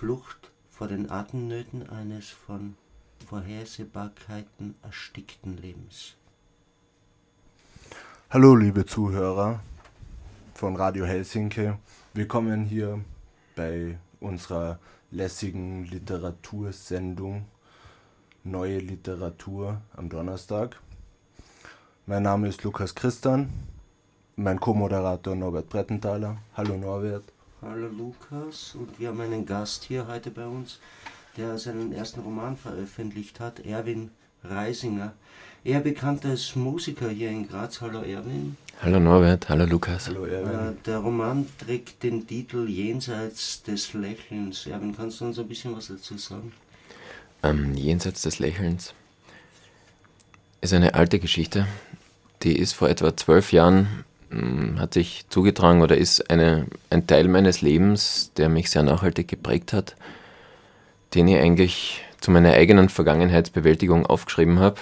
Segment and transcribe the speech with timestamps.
[0.00, 2.74] Flucht vor den Atemnöten eines von
[3.28, 6.14] Vorhersehbarkeiten erstickten Lebens.
[8.30, 9.60] Hallo liebe Zuhörer
[10.54, 11.74] von Radio Helsinki.
[12.14, 13.04] Willkommen hier
[13.54, 14.78] bei unserer
[15.10, 17.44] lässigen Literatursendung
[18.42, 20.80] Neue Literatur am Donnerstag.
[22.06, 23.52] Mein Name ist Lukas Christan,
[24.34, 26.38] mein Co-Moderator Norbert Brettenthaler.
[26.56, 27.24] Hallo Norbert.
[27.62, 30.78] Hallo Lukas und wir haben einen Gast hier heute bei uns,
[31.36, 34.10] der seinen ersten Roman veröffentlicht hat, Erwin
[34.42, 35.12] Reisinger.
[35.62, 37.82] Er bekannt als Musiker hier in Graz.
[37.82, 38.56] Hallo Erwin.
[38.80, 40.08] Hallo Norbert, hallo Lukas.
[40.08, 40.78] Hallo Äh, Erwin.
[40.86, 44.66] der Roman trägt den Titel Jenseits des Lächelns.
[44.66, 46.52] Erwin, kannst du uns ein bisschen was dazu sagen?
[47.42, 48.94] Ähm, Jenseits des Lächelns
[50.62, 51.66] ist eine alte Geschichte.
[52.42, 54.06] Die ist vor etwa zwölf Jahren,
[54.78, 59.72] hat sich zugetragen oder ist eine, ein Teil meines Lebens, der mich sehr nachhaltig geprägt
[59.72, 59.96] hat,
[61.14, 64.76] den ich eigentlich zu meiner eigenen Vergangenheitsbewältigung aufgeschrieben habe.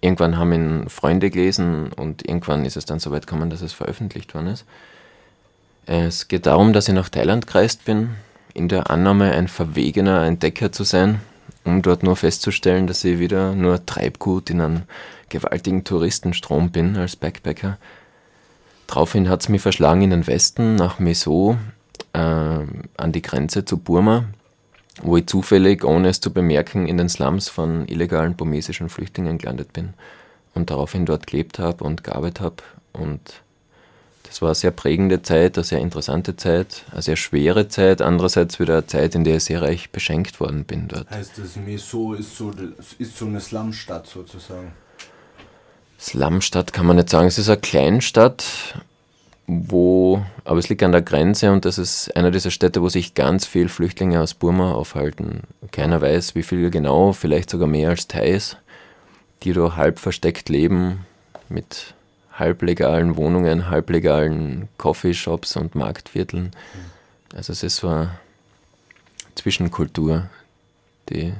[0.00, 3.72] Irgendwann haben ihn Freunde gelesen und irgendwann ist es dann so weit gekommen, dass es
[3.72, 4.64] veröffentlicht worden ist.
[5.86, 8.10] Es geht darum, dass ich nach Thailand gereist bin,
[8.54, 11.20] in der Annahme, ein verwegener Entdecker zu sein,
[11.64, 14.82] um dort nur festzustellen, dass ich wieder nur Treibgut in einem
[15.28, 17.78] gewaltigen Touristenstrom bin als Backpacker.
[18.86, 21.56] Daraufhin hat es mich verschlagen in den Westen, nach Meso,
[22.12, 24.24] äh, an die Grenze zu Burma,
[25.02, 29.72] wo ich zufällig, ohne es zu bemerken, in den Slums von illegalen burmesischen Flüchtlingen gelandet
[29.72, 29.94] bin
[30.54, 32.56] und daraufhin dort gelebt habe und gearbeitet habe.
[32.92, 33.20] Und
[34.22, 38.58] das war eine sehr prägende Zeit, eine sehr interessante Zeit, eine sehr schwere Zeit, andererseits
[38.58, 41.10] wieder eine Zeit, in der ich sehr reich beschenkt worden bin dort.
[41.10, 42.52] Heißt es, Meso ist so,
[42.98, 44.72] ist so eine Slumstadt sozusagen.
[46.04, 48.44] Slumstadt kann man nicht sagen, es ist eine Kleinstadt,
[49.46, 53.14] wo, aber es liegt an der Grenze und das ist einer dieser Städte, wo sich
[53.14, 55.40] ganz viele Flüchtlinge aus Burma aufhalten.
[55.72, 58.58] Keiner weiß, wie viele genau, vielleicht sogar mehr als Thais,
[59.42, 61.06] die da halb versteckt leben
[61.48, 61.94] mit
[62.34, 66.50] halblegalen Wohnungen, halblegalen Coffeeshops und Marktvierteln.
[67.34, 68.18] Also es ist so eine
[69.36, 70.28] Zwischenkultur,
[71.08, 71.32] die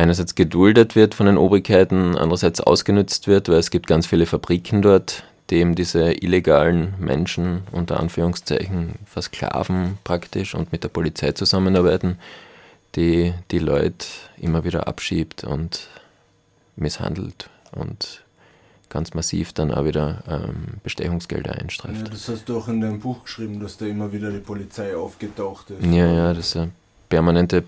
[0.00, 4.82] einerseits geduldet wird von den Obrigkeiten, andererseits ausgenutzt wird, weil es gibt ganz viele Fabriken
[4.82, 12.18] dort, die eben diese illegalen Menschen unter Anführungszeichen versklaven praktisch und mit der Polizei zusammenarbeiten,
[12.96, 14.06] die die Leute
[14.38, 15.88] immer wieder abschiebt und
[16.76, 18.22] misshandelt und
[18.88, 22.12] ganz massiv dann auch wieder ähm, Bestechungsgelder Ja, einstreift.
[22.12, 25.70] das hast du auch in deinem Buch geschrieben, dass da immer wieder die Polizei aufgetaucht
[25.70, 25.84] ist.
[25.84, 26.70] Ja, ja, das ist eine
[27.08, 27.62] permanente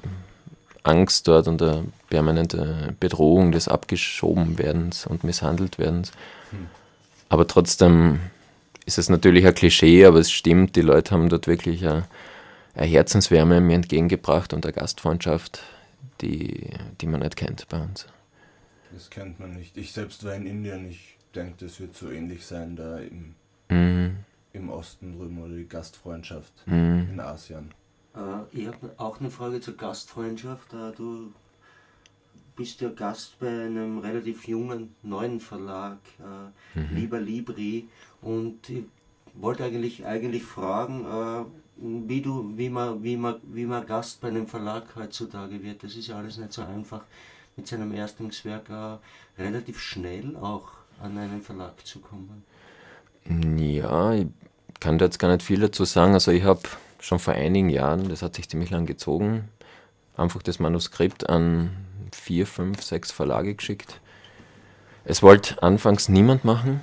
[0.84, 6.12] Angst dort und eine permanente Bedrohung des Abgeschobenwerdens und Misshandeltwerdens.
[6.50, 6.66] Hm.
[7.28, 8.20] Aber trotzdem
[8.84, 12.04] ist es natürlich ein Klischee, aber es stimmt, die Leute haben dort wirklich eine,
[12.74, 15.62] eine Herzenswärme mir entgegengebracht und eine Gastfreundschaft,
[16.20, 18.06] die, die man nicht kennt bei uns.
[18.92, 19.76] Das kennt man nicht.
[19.76, 20.90] Ich selbst war in Indien.
[20.90, 23.34] Ich denke, das wird so ähnlich sein da im,
[23.70, 24.16] Mhm.
[24.52, 27.08] im Osten drüben oder die Gastfreundschaft Mhm.
[27.12, 27.70] in Asien.
[28.14, 30.72] Äh, ich habe auch eine Frage zur Gastfreundschaft.
[30.72, 31.32] Äh, du
[32.56, 36.96] bist ja Gast bei einem relativ jungen neuen Verlag, äh, Mhm.
[36.96, 37.88] Lieber Libri.
[38.20, 38.84] Und ich
[39.34, 41.06] wollte eigentlich, eigentlich fragen,
[41.76, 45.82] wie, du, wie, man, wie, man, wie man Gast bei einem Verlag heutzutage wird.
[45.82, 47.02] Das ist ja alles nicht so einfach,
[47.56, 49.00] mit seinem Erstlingswerk
[49.38, 50.68] relativ schnell auch
[51.02, 52.44] an einen Verlag zu kommen.
[53.58, 54.26] Ja, ich
[54.80, 56.14] kann da jetzt gar nicht viel dazu sagen.
[56.14, 56.60] Also ich habe
[57.02, 59.48] schon vor einigen Jahren, das hat sich ziemlich lang gezogen,
[60.16, 61.70] einfach das Manuskript an
[62.12, 64.00] vier, fünf, sechs Verlage geschickt.
[65.04, 66.80] Es wollte anfangs niemand machen.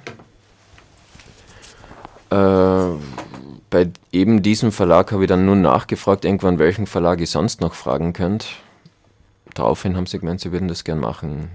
[2.29, 2.99] Äh,
[3.69, 7.73] bei eben diesem Verlag habe ich dann nur nachgefragt, irgendwann welchen Verlag ich sonst noch
[7.73, 8.47] fragen könnte.
[9.53, 11.49] Daraufhin haben sie gemeint, sie würden das gern machen.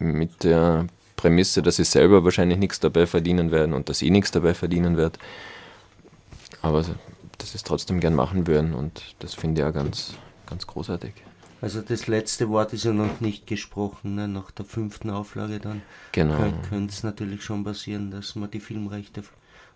[0.00, 4.32] Mit der Prämisse, dass sie selber wahrscheinlich nichts dabei verdienen werden und dass ich nichts
[4.32, 5.18] dabei verdienen werde.
[6.62, 6.84] Aber
[7.38, 10.14] dass sie es trotzdem gern machen würden und das finde ich ja ganz,
[10.46, 11.12] ganz großartig.
[11.60, 14.28] Also das letzte Wort ist ja noch nicht gesprochen, ne?
[14.28, 15.82] nach der fünften Auflage dann.
[16.12, 16.36] Genau.
[16.68, 19.24] könnte es natürlich schon passieren, dass man die Filmrechte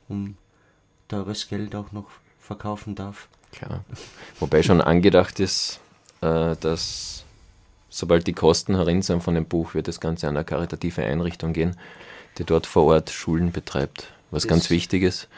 [0.08, 0.36] um
[1.08, 2.06] teures Geld auch noch
[2.38, 3.28] verkaufen darf.
[3.52, 3.84] Klar.
[4.38, 5.80] Wobei schon angedacht ist,
[6.20, 7.24] äh, dass
[7.90, 11.52] sobald die Kosten herin sind von dem Buch, wird das Ganze an eine karitative Einrichtung
[11.52, 11.76] gehen,
[12.38, 14.12] die dort vor Ort Schulen betreibt.
[14.30, 15.28] Was Das- ganz wichtig ist.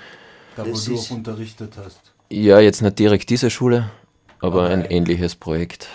[0.56, 2.12] Da, wo Das du auch unterrichtet hast.
[2.34, 3.90] Ja, jetzt nicht direkt diese Schule,
[4.40, 4.72] aber Okay.
[4.72, 5.88] ein ähnliches Projekt,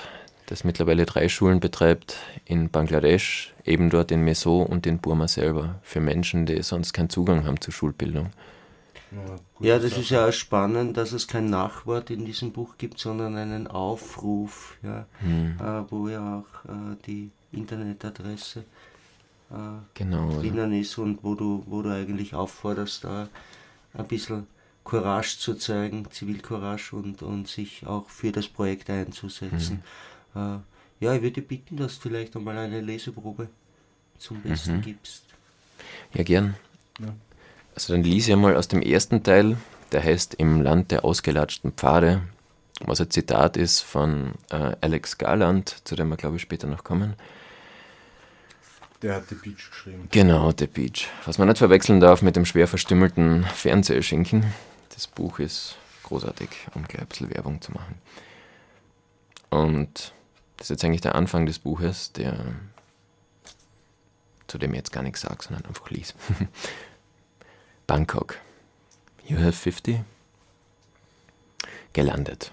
[0.45, 2.15] das mittlerweile drei Schulen betreibt
[2.45, 7.09] in Bangladesch, eben dort in Meso und in Burma selber, für Menschen, die sonst keinen
[7.09, 8.29] Zugang haben zur Schulbildung.
[9.59, 13.35] Ja, das ist ja auch spannend, dass es kein Nachwort in diesem Buch gibt, sondern
[13.35, 15.57] einen Aufruf, ja, hm.
[15.59, 18.59] äh, wo ja auch äh, die Internetadresse
[19.51, 19.55] äh,
[19.93, 20.79] genau, drinnen ja.
[20.79, 23.27] ist und wo du, wo du eigentlich aufforderst, da
[23.93, 24.47] ein bisschen
[24.89, 29.83] Courage zu zeigen, Zivilcourage und, und sich auch für das Projekt einzusetzen.
[30.33, 30.41] Mhm.
[30.41, 33.49] Äh, ja, ich würde bitten, dass du vielleicht einmal eine Leseprobe
[34.17, 34.81] zum Besten mhm.
[34.81, 35.23] gibst.
[36.13, 36.55] Ja, gern.
[36.99, 37.13] Ja.
[37.75, 39.57] Also dann lese ich einmal aus dem ersten Teil,
[39.91, 42.21] der heißt Im Land der ausgelatschten Pfade,
[42.81, 46.83] was ein Zitat ist von äh, Alex Garland, zu dem wir, glaube ich, später noch
[46.83, 47.13] kommen.
[49.01, 50.09] Der hat The Beach geschrieben.
[50.11, 51.07] Genau, The Beach.
[51.25, 54.45] Was man nicht verwechseln darf mit dem schwer verstümmelten Fernsehschinken.
[54.99, 58.01] Das Buch ist großartig, um ein bisschen Werbung zu machen.
[59.49, 60.11] Und
[60.57, 62.37] das ist jetzt eigentlich der Anfang des Buches, der
[64.47, 66.15] zu dem ich jetzt gar nichts sage, sondern einfach lies.
[67.87, 68.39] Bangkok.
[69.25, 70.01] You have 50?
[71.93, 72.51] Gelandet.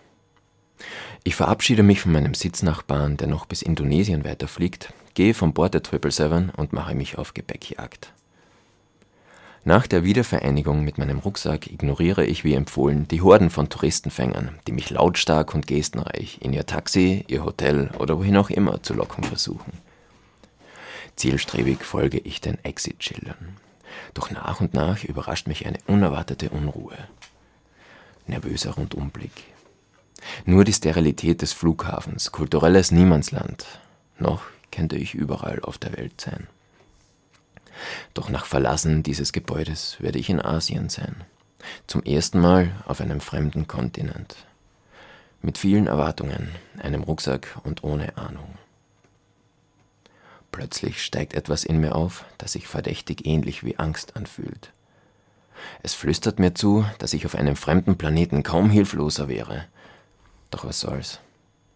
[1.24, 5.80] Ich verabschiede mich von meinem Sitznachbarn, der noch bis Indonesien weiterfliegt, gehe von Bord der
[5.80, 8.12] 777 und mache mich auf Gepäckjagd.
[9.66, 14.70] Nach der Wiedervereinigung mit meinem Rucksack ignoriere ich wie empfohlen die Horden von Touristenfängern, die
[14.70, 19.24] mich lautstark und gestenreich in ihr Taxi, ihr Hotel oder wohin auch immer zu locken
[19.24, 19.72] versuchen.
[21.16, 23.56] Zielstrebig folge ich den Exit-Schildern.
[24.14, 26.96] Doch nach und nach überrascht mich eine unerwartete Unruhe.
[28.28, 29.32] Nervöser Rundumblick.
[30.44, 33.66] Nur die Sterilität des Flughafens, kulturelles Niemandsland.
[34.20, 36.46] Noch könnte ich überall auf der Welt sein.
[38.14, 41.24] Doch nach Verlassen dieses Gebäudes werde ich in Asien sein.
[41.86, 44.36] Zum ersten Mal auf einem fremden Kontinent.
[45.42, 48.56] Mit vielen Erwartungen, einem Rucksack und ohne Ahnung.
[50.52, 54.72] Plötzlich steigt etwas in mir auf, das sich verdächtig ähnlich wie Angst anfühlt.
[55.82, 59.66] Es flüstert mir zu, dass ich auf einem fremden Planeten kaum hilfloser wäre.
[60.50, 61.20] Doch was soll's.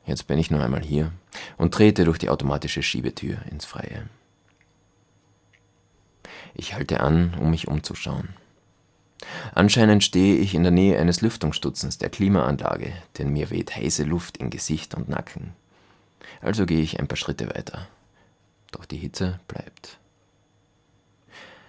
[0.06, 1.12] Jetzt bin ich nur einmal hier
[1.56, 4.08] und trete durch die automatische Schiebetür ins Freie.
[6.60, 8.28] Ich halte an, um mich umzuschauen.
[9.54, 14.36] Anscheinend stehe ich in der Nähe eines Lüftungsstutzens der Klimaanlage, denn mir weht heiße Luft
[14.36, 15.52] in Gesicht und Nacken.
[16.40, 17.88] Also gehe ich ein paar Schritte weiter
[18.72, 19.98] doch die Hitze bleibt.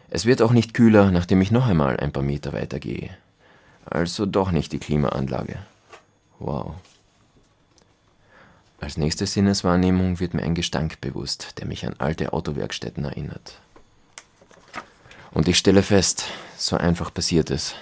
[0.10, 3.16] Es wird auch nicht kühler, nachdem ich noch einmal ein paar Meter weiter gehe.
[3.86, 5.58] Also doch nicht die Klimaanlage.
[6.40, 6.76] Wow.
[8.80, 13.60] Als nächste Sinneswahrnehmung wird mir ein Gestank bewusst, der mich an alte Autowerkstätten erinnert.
[15.34, 16.26] Und ich stelle fest,
[16.58, 17.74] so einfach passiert es.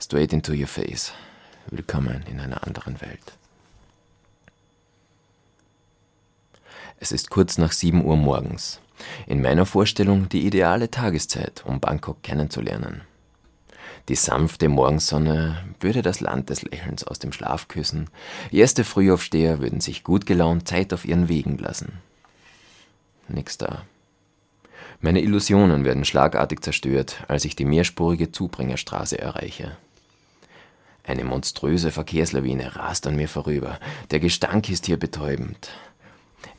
[0.00, 1.12] Straight into your face.
[1.70, 3.32] Willkommen in einer anderen Welt.
[6.98, 8.80] Es ist kurz nach 7 Uhr morgens.
[9.26, 13.02] In meiner Vorstellung die ideale Tageszeit, um Bangkok kennenzulernen.
[14.08, 18.08] Die sanfte Morgensonne würde das Land des Lächelns aus dem Schlaf küssen.
[18.50, 22.00] Erste Frühaufsteher würden sich gut gelaunt Zeit auf ihren Wegen lassen.
[23.28, 23.84] Nix da.
[25.04, 29.76] Meine Illusionen werden schlagartig zerstört, als ich die mehrspurige Zubringerstraße erreiche.
[31.06, 33.78] Eine monströse Verkehrslawine rast an mir vorüber.
[34.12, 35.68] Der Gestank ist hier betäubend.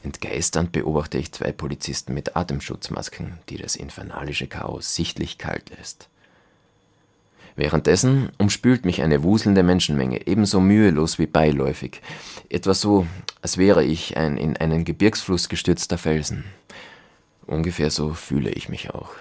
[0.04, 6.08] Entgeisternd beobachte ich zwei Polizisten mit Atemschutzmasken, die das infernalische Chaos sichtlich kalt lässt.
[7.56, 12.00] Währenddessen umspült mich eine wuselnde Menschenmenge, ebenso mühelos wie beiläufig.
[12.50, 13.08] Etwas so,
[13.42, 16.44] als wäre ich ein in einen Gebirgsfluss gestürzter Felsen.
[17.48, 19.12] Ungefähr so fühle ich mich auch.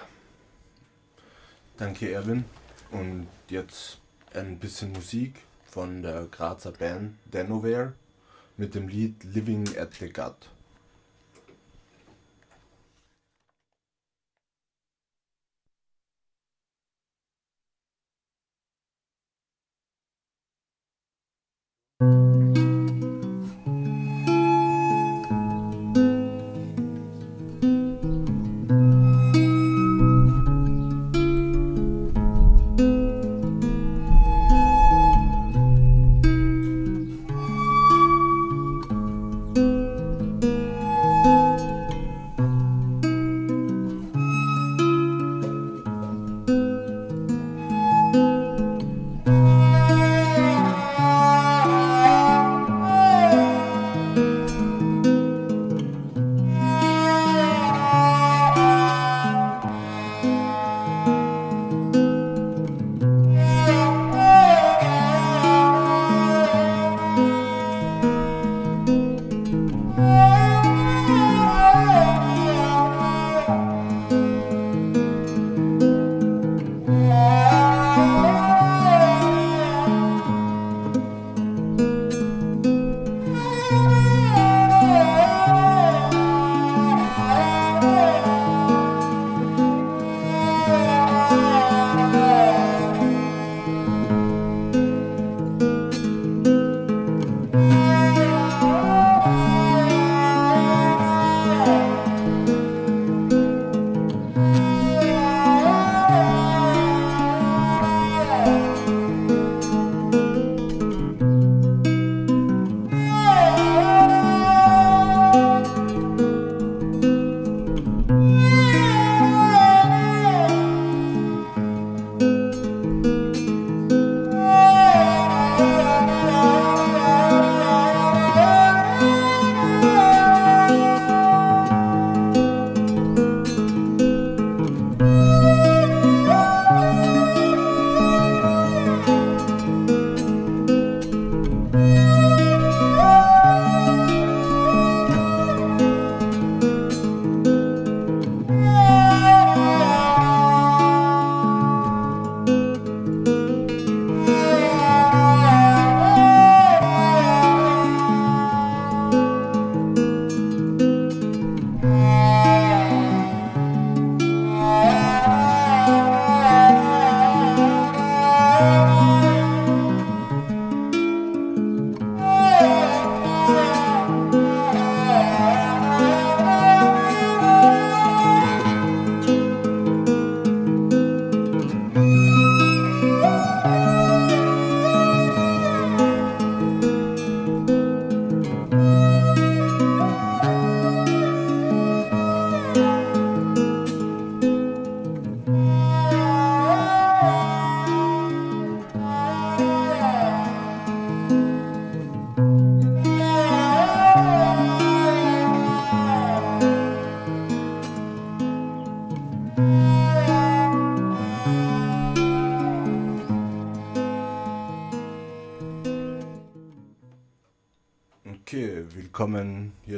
[1.77, 2.45] Danke, Erwin.
[2.91, 3.99] Und jetzt
[4.33, 7.93] ein bisschen Musik von der Grazer Band Denovare
[8.57, 10.35] mit dem Lied Living at the Gut.
[21.99, 22.84] Musik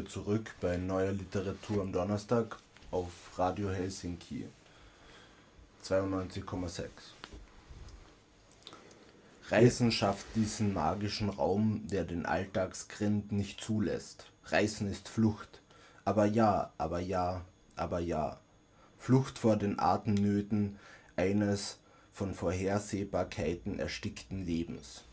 [0.07, 2.57] zurück bei Neuer Literatur am Donnerstag
[2.91, 4.47] auf Radio Helsinki
[5.83, 6.85] 92,6.
[9.49, 14.27] Reisen schafft diesen magischen Raum, der den Alltagsgrind nicht zulässt.
[14.45, 15.61] Reisen ist Flucht.
[16.05, 17.43] Aber ja, aber ja,
[17.75, 18.39] aber ja.
[18.97, 20.79] Flucht vor den Atemnöten
[21.17, 21.79] eines
[22.13, 25.03] von Vorhersehbarkeiten erstickten Lebens.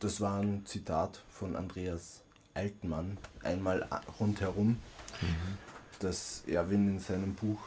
[0.00, 2.22] Das war ein Zitat von Andreas
[2.56, 4.78] Altmann, einmal rundherum,
[5.20, 5.58] mhm.
[6.00, 7.60] das Erwin in seinem Buch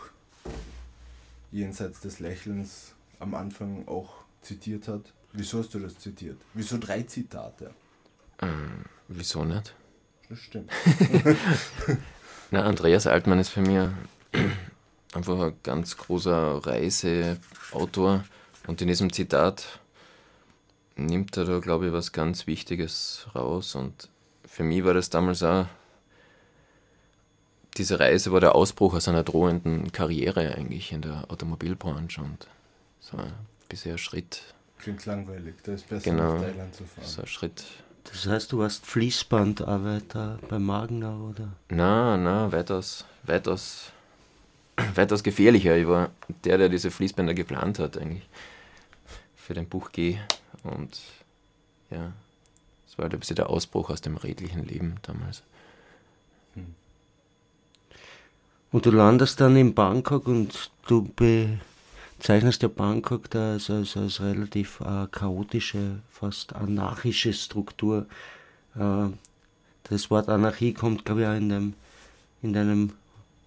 [1.52, 5.02] Jenseits des Lächelns am Anfang auch zitiert hat.
[5.34, 6.38] Wieso hast du das zitiert?
[6.54, 7.74] Wieso drei Zitate?
[8.42, 9.76] Ähm, wieso nicht?
[10.28, 10.72] Das stimmt.
[12.52, 13.90] Na, Andreas Altmann ist für mich
[15.14, 18.24] einfach ein ganz großer Reiseautor
[18.68, 19.80] und in diesem Zitat
[20.96, 24.10] nimmt er da, glaube ich, was ganz Wichtiges raus und
[24.50, 25.66] für mich war das damals auch
[27.78, 32.48] diese Reise war der Ausbruch aus einer drohenden Karriere eigentlich in der Automobilbranche und
[33.00, 33.32] so ein
[33.70, 34.42] bisschen ein Schritt.
[34.80, 37.08] Klingt langweilig, da ist besser genau, nach Thailand zu fahren.
[37.08, 37.64] So ein Schritt.
[38.04, 41.50] Das heißt, du warst Fließbandarbeiter bei Magna, oder?
[41.70, 43.92] Na, na, weitaus, weitaus,
[44.96, 45.78] weitaus gefährlicher.
[45.78, 46.10] Ich war
[46.44, 48.28] der, der diese Fließbänder geplant hat, eigentlich.
[49.36, 50.18] Für den Buch G.
[50.64, 51.00] Und
[51.92, 52.14] ja,
[52.90, 55.44] es war ein bisschen der Ausbruch aus dem redlichen Leben damals.
[56.56, 56.74] Hm.
[58.72, 61.10] Und du landest dann in Bangkok und du
[62.18, 68.08] bezeichnest ja Bangkok da als, als, als relativ äh, chaotische, fast anarchische Struktur.
[68.76, 69.08] Äh,
[69.84, 71.74] das Wort Anarchie kommt, glaube ich, auch in, dem,
[72.42, 72.94] in deinem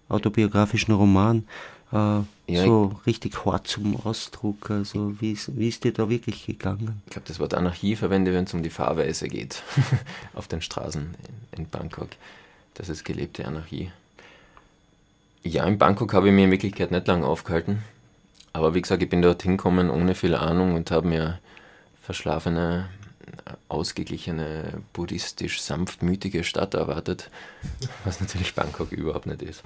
[0.09, 1.47] autobiografischen Roman
[1.93, 4.71] äh, ja, so richtig hart zum Ausdruck.
[4.71, 7.01] Also wie ist, wie ist dir da wirklich gegangen?
[7.05, 9.61] Ich glaube, das Wort Anarchie verwende, wenn es um die Fahrweise geht
[10.33, 11.15] auf den Straßen
[11.53, 12.09] in, in Bangkok.
[12.73, 13.91] Das ist gelebte Anarchie.
[15.43, 17.83] Ja, in Bangkok habe ich mir in Wirklichkeit nicht lange aufgehalten.
[18.53, 21.39] Aber wie gesagt, ich bin dort hingekommen ohne viel Ahnung und habe mir
[22.01, 22.89] verschlafene,
[23.67, 27.29] ausgeglichene, buddhistisch sanftmütige Stadt erwartet,
[28.03, 29.63] was natürlich Bangkok überhaupt nicht ist.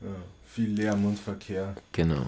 [0.00, 0.08] Ja,
[0.52, 1.74] viel Lärm und Verkehr.
[1.92, 2.26] Genau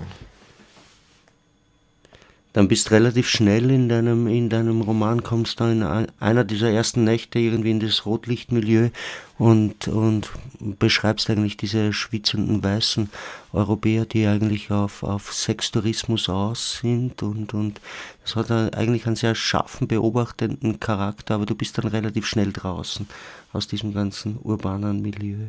[2.53, 7.05] dann bist relativ schnell in deinem, in deinem Roman, kommst dann in einer dieser ersten
[7.05, 8.91] Nächte irgendwie in das Rotlichtmilieu
[9.39, 10.31] und, und
[10.79, 13.09] beschreibst eigentlich diese schwitzenden weißen
[13.55, 17.81] Europäer, die eigentlich auf, auf Sextourismus aus sind und, und
[18.23, 23.09] das hat eigentlich einen sehr scharfen, beobachtenden Charakter, aber du bist dann relativ schnell draußen
[23.55, 25.49] aus diesem ganzen urbanen Milieu.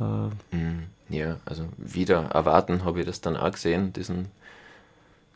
[0.00, 4.28] Äh, ja, also wieder erwarten habe ich das dann auch gesehen, diesen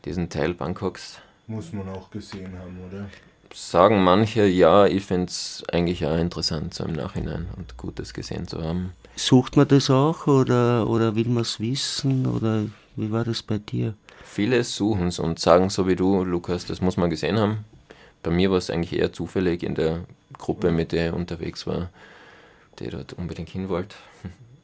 [0.04, 1.18] diesen Teil Bangkoks.
[1.46, 3.08] Muss man auch gesehen haben, oder?
[3.52, 8.12] Sagen manche, ja, ich finde es eigentlich auch interessant, so im Nachhinein und gut, das
[8.12, 8.92] gesehen zu haben.
[9.16, 12.64] Sucht man das auch oder, oder will man es wissen oder
[12.96, 13.94] wie war das bei dir?
[14.24, 17.64] Viele suchen es und sagen so wie du, Lukas, das muss man gesehen haben.
[18.22, 20.00] Bei mir war es eigentlich eher zufällig in der
[20.36, 21.90] Gruppe, mit der ich unterwegs war,
[22.80, 23.94] die dort unbedingt hin wollte.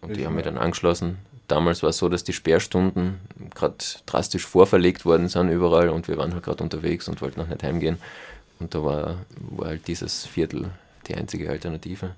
[0.01, 1.19] Und ich die haben mich dann angeschlossen
[1.51, 3.19] damals war es so, dass die Sperrstunden
[3.55, 3.77] gerade
[4.07, 7.63] drastisch vorverlegt worden sind überall und wir waren halt gerade unterwegs und wollten noch nicht
[7.63, 7.99] heimgehen.
[8.59, 10.71] Und da war, war halt dieses Viertel
[11.09, 12.15] die einzige Alternative.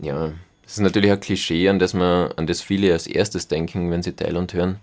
[0.00, 0.32] Ja,
[0.66, 4.02] es ist natürlich ein Klischee, an das, man, an das viele als erstes denken, wenn
[4.02, 4.76] sie Thailand hören.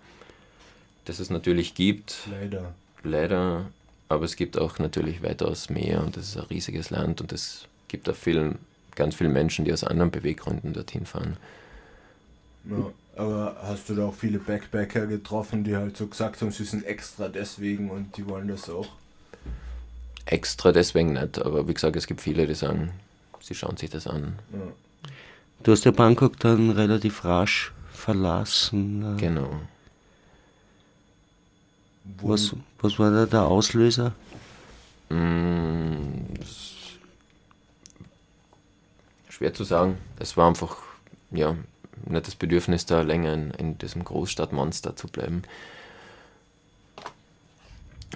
[1.05, 2.19] Dass es natürlich gibt.
[2.29, 2.73] Leider.
[3.03, 3.65] Leider.
[4.07, 7.65] Aber es gibt auch natürlich weitaus mehr und es ist ein riesiges Land und es
[7.87, 8.59] gibt auch vielen,
[8.95, 11.37] ganz viele Menschen, die aus anderen Beweggründen dorthin fahren.
[12.65, 16.63] Ja, aber hast du da auch viele Backpacker getroffen, die halt so gesagt haben, sie
[16.63, 18.87] sind extra deswegen und die wollen das auch?
[20.25, 22.91] Extra deswegen nicht, aber wie gesagt, es gibt viele, die sagen,
[23.39, 24.37] sie schauen sich das an.
[24.53, 24.59] Ja.
[25.63, 29.17] Du hast ja Bangkok dann relativ rasch verlassen.
[29.17, 29.19] Äh.
[29.19, 29.61] Genau.
[32.21, 34.13] Was, was war da der Auslöser?
[35.09, 36.33] Mm,
[39.41, 39.97] schwer zu sagen.
[40.19, 40.77] Es war einfach,
[41.31, 41.57] ja,
[42.05, 45.41] nicht das Bedürfnis, da länger in, in diesem Großstadtmonster zu bleiben.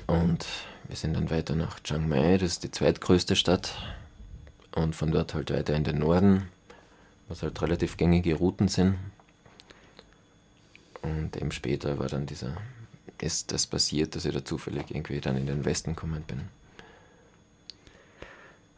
[0.05, 0.46] Und
[0.88, 3.75] wir sind dann weiter nach Chiang Mai, das ist die zweitgrößte Stadt.
[4.75, 6.48] Und von dort halt weiter in den Norden,
[7.27, 8.96] was halt relativ gängige Routen sind.
[11.01, 12.55] Und eben später war dann dieser,
[13.20, 16.41] ist das passiert, dass ich da zufällig irgendwie dann in den Westen gekommen bin.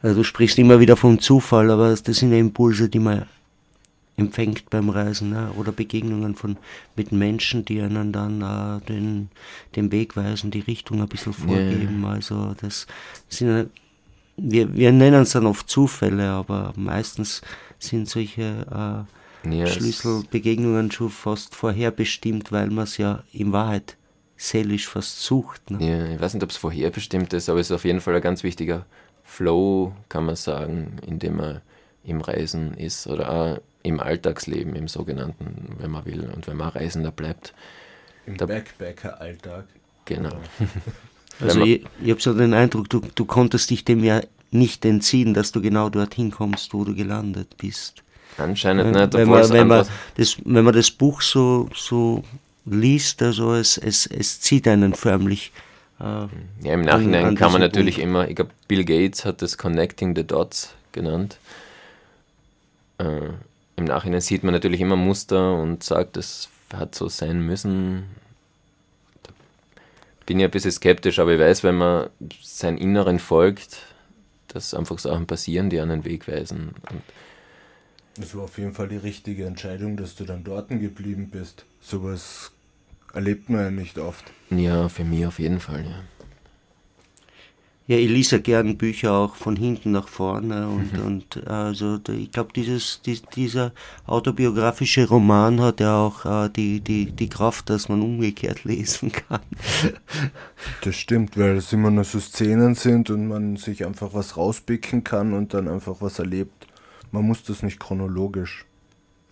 [0.01, 3.25] Also du sprichst immer wieder vom Zufall, aber das sind ja Impulse, die man
[4.15, 5.51] empfängt beim Reisen ne?
[5.57, 6.57] oder Begegnungen von,
[6.95, 9.29] mit Menschen, die einen dann äh, den,
[9.75, 12.01] den Weg weisen, die Richtung ein bisschen vorgeben.
[12.01, 12.11] Yeah.
[12.13, 12.87] Also das
[13.29, 13.69] sind
[14.37, 17.41] wir, wir nennen es dann oft Zufälle, aber meistens
[17.79, 19.05] sind solche
[19.45, 23.97] äh, Ja, es- Schlüsselbegegnungen schon fast vorherbestimmt, weil man es ja in Wahrheit
[24.35, 25.71] seelisch fast sucht.
[25.71, 25.77] Ne?
[25.87, 28.21] Ja, ich weiß nicht, ob es vorherbestimmt ist, aber es ist auf jeden Fall ein
[28.21, 28.85] ganz wichtiger
[29.27, 31.61] Flow, kann man sagen, in dem man
[32.03, 36.69] im Reisen ist oder auch im Alltagsleben, im sogenannten, wenn man will und wenn man
[36.69, 37.53] Reisender bleibt.
[38.25, 39.65] Im Backpacker-Alltag.
[40.05, 40.37] Genau.
[41.39, 45.35] Also ich, ich habe so den Eindruck, du, du konntest dich dem ja nicht entziehen,
[45.35, 48.01] dass du genau dorthin kommst, wo du gelandet bist.
[48.39, 52.23] Anscheinend Wenn, nicht, wenn, man, wenn, man das, wenn man das Buch so, so
[52.65, 55.51] liest, also es, es, es zieht einen förmlich.
[55.99, 56.27] Äh,
[56.63, 58.09] Ja, im Nachhinein an kann man natürlich Punkt.
[58.09, 61.39] immer, ich glaube, Bill Gates hat das Connecting the Dots genannt.
[62.99, 63.29] Äh,
[63.75, 68.05] Im Nachhinein sieht man natürlich immer Muster und sagt, es hat so sein müssen.
[69.23, 69.31] Da
[70.25, 72.09] bin ich ein bisschen skeptisch, aber ich weiß, wenn man
[72.41, 73.79] seinem Inneren folgt,
[74.47, 76.73] dass einfach Sachen passieren, die einen Weg weisen.
[76.89, 77.01] Und
[78.15, 81.65] Das war auf jeden Fall die richtige Entscheidung, dass du dann dort geblieben bist.
[81.81, 82.51] Sowas
[83.17, 84.25] erlebt man ja nicht oft.
[84.49, 85.99] ja, für mich auf jeden Fall, ja.
[87.87, 91.05] ja, ich lese ja gern Bücher auch von hinten nach vorne und, Mhm.
[91.05, 93.71] und also ich glaube, dieses, dies, dieser
[94.05, 99.41] autobiografische Roman hat ja auch äh, die, die, die Kraft, dass man umgekehrt lesen kann.
[100.81, 105.03] Das stimmt, weil es immer nur so Szenen sind und man sich einfach was rauspicken
[105.03, 106.67] kann und dann einfach was erlebt.
[107.11, 108.65] Man muss das nicht chronologisch,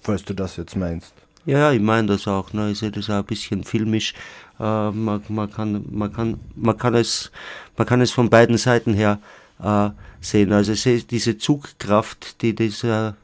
[0.02, 1.14] falls du das jetzt meinst.
[1.46, 2.54] Ja, ich meine das auch.
[2.54, 2.72] Ne?
[2.72, 4.14] Ich sehe das auch ein bisschen filmisch.
[4.60, 7.32] Äh, man, man, kann, man, kann, man, kann es,
[7.78, 9.20] man kann es von beiden Seiten her
[9.62, 9.90] äh,
[10.22, 10.52] sehen.
[10.54, 13.16] Also ich sehe diese Zugkraft, die dieser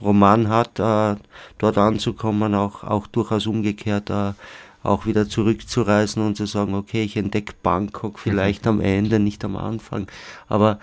[0.00, 1.16] Roman hat, äh,
[1.58, 4.32] dort anzukommen, auch, auch durchaus umgekehrt, äh,
[4.82, 9.56] auch wieder zurückzureisen und zu sagen, okay, ich entdecke Bangkok vielleicht am Ende, nicht am
[9.56, 10.08] Anfang.
[10.48, 10.80] Aber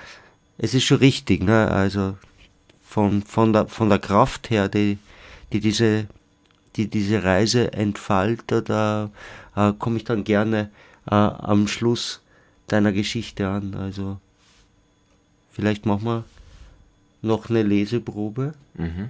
[0.58, 1.70] es ist schon richtig, ne?
[1.70, 2.16] Also
[2.82, 4.98] von, von, der, von der Kraft her, die,
[5.52, 6.08] die diese
[6.76, 9.10] die diese Reise entfaltet, da
[9.56, 10.70] äh, komme ich dann gerne
[11.10, 12.22] äh, am Schluss
[12.68, 13.76] deiner Geschichte an.
[13.76, 14.20] Also
[15.52, 16.24] vielleicht machen wir
[17.22, 18.54] noch eine Leseprobe.
[18.76, 19.10] Mhm.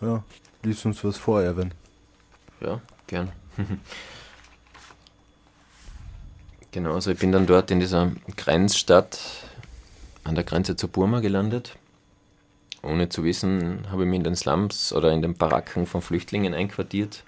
[0.00, 0.24] Ja,
[0.62, 1.72] lies uns was vor, Erwin.
[2.60, 3.30] Ja, gern.
[6.72, 9.20] genau, also ich bin dann dort in dieser Grenzstadt
[10.24, 11.76] an der Grenze zu Burma gelandet.
[12.82, 16.52] Ohne zu wissen, habe ich mich in den Slums oder in den Baracken von Flüchtlingen
[16.54, 17.22] einquartiert,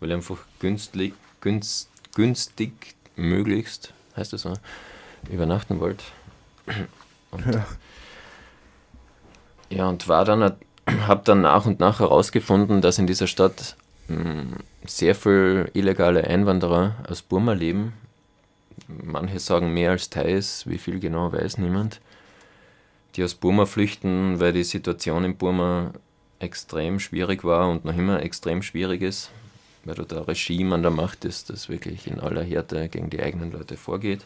[0.00, 2.72] weil ich einfach günstig, günst, günstig
[3.16, 4.52] möglichst, heißt das so,
[5.30, 6.04] übernachten wollte.
[7.30, 7.66] Und, Ja.
[9.70, 10.42] ja, und war dann,
[11.06, 13.76] habe dann nach und nach herausgefunden, dass in dieser Stadt
[14.08, 17.92] mh, sehr viel illegale Einwanderer aus Burma leben.
[18.86, 22.00] Manche sagen mehr als Thais, wie viel genau weiß niemand.
[23.18, 25.92] Die aus Burma flüchten, weil die Situation in Burma
[26.38, 29.32] extrem schwierig war und noch immer extrem schwierig ist,
[29.84, 33.20] weil dort ein Regime an der Macht ist, das wirklich in aller Härte gegen die
[33.20, 34.24] eigenen Leute vorgeht.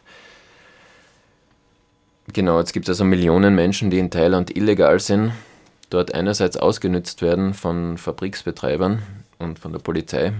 [2.35, 5.33] Genau, jetzt gibt es also Millionen Menschen, die in Thailand illegal sind,
[5.89, 9.03] dort einerseits ausgenützt werden von Fabriksbetreibern
[9.39, 10.35] und von der Polizei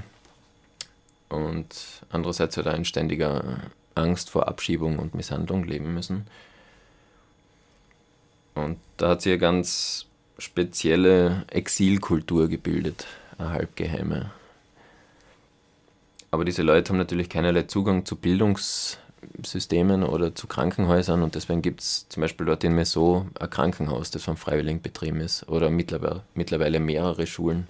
[1.31, 1.75] und
[2.11, 3.61] andererseits halt auch in ständiger
[3.95, 6.27] Angst vor Abschiebung und Misshandlung leben müssen.
[8.55, 10.07] Und da hat sich eine ganz
[10.39, 13.07] spezielle Exilkultur gebildet,
[13.39, 14.31] eine halbgeheime.
[16.31, 21.83] Aber diese Leute haben natürlich keinerlei Zugang zu Bildungssystemen oder zu Krankenhäusern und deswegen gibt
[21.83, 26.23] es zum Beispiel dort in Meso ein Krankenhaus, das von Freiwilligen betrieben ist oder mittlerweile,
[26.35, 27.69] mittlerweile mehrere Schulen,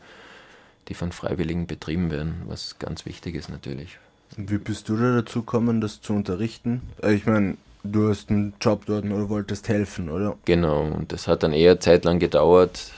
[0.88, 3.99] die von Freiwilligen betrieben werden, was ganz wichtig ist natürlich.
[4.37, 6.83] Wie bist du da dazu gekommen, das zu unterrichten?
[7.03, 10.37] Äh, Ich meine, du hast einen Job dort oder wolltest helfen, oder?
[10.45, 12.92] Genau, und das hat dann eher zeitlang gedauert,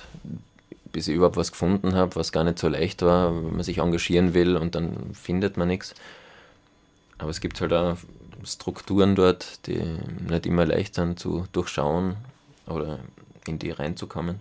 [0.93, 3.79] bis ich überhaupt was gefunden habe, was gar nicht so leicht war, wenn man sich
[3.79, 5.95] engagieren will und dann findet man nichts.
[7.19, 7.97] Aber es gibt halt auch
[8.45, 9.81] Strukturen dort, die
[10.29, 12.17] nicht immer leicht sind zu durchschauen
[12.67, 12.99] oder
[13.47, 14.41] in die reinzukommen.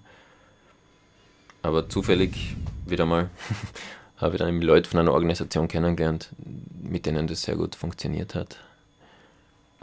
[1.62, 3.30] Aber zufällig wieder mal
[4.18, 6.30] habe ich dann Leute von einer Organisation kennengelernt,
[6.82, 8.58] mit denen das sehr gut funktioniert hat.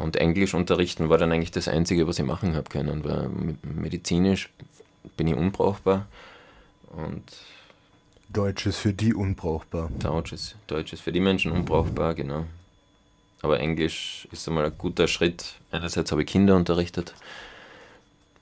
[0.01, 3.59] Und Englisch unterrichten war dann eigentlich das Einzige, was ich machen habe können, weil me-
[3.63, 4.49] medizinisch
[5.17, 6.07] bin ich unbrauchbar
[6.97, 7.23] und
[8.31, 9.91] Deutsch ist für die unbrauchbar.
[9.99, 12.47] Deutsch ist, Deutsch ist für die Menschen unbrauchbar, genau.
[13.43, 15.57] Aber Englisch ist einmal ein guter Schritt.
[15.71, 17.15] Einerseits habe ich Kinder unterrichtet,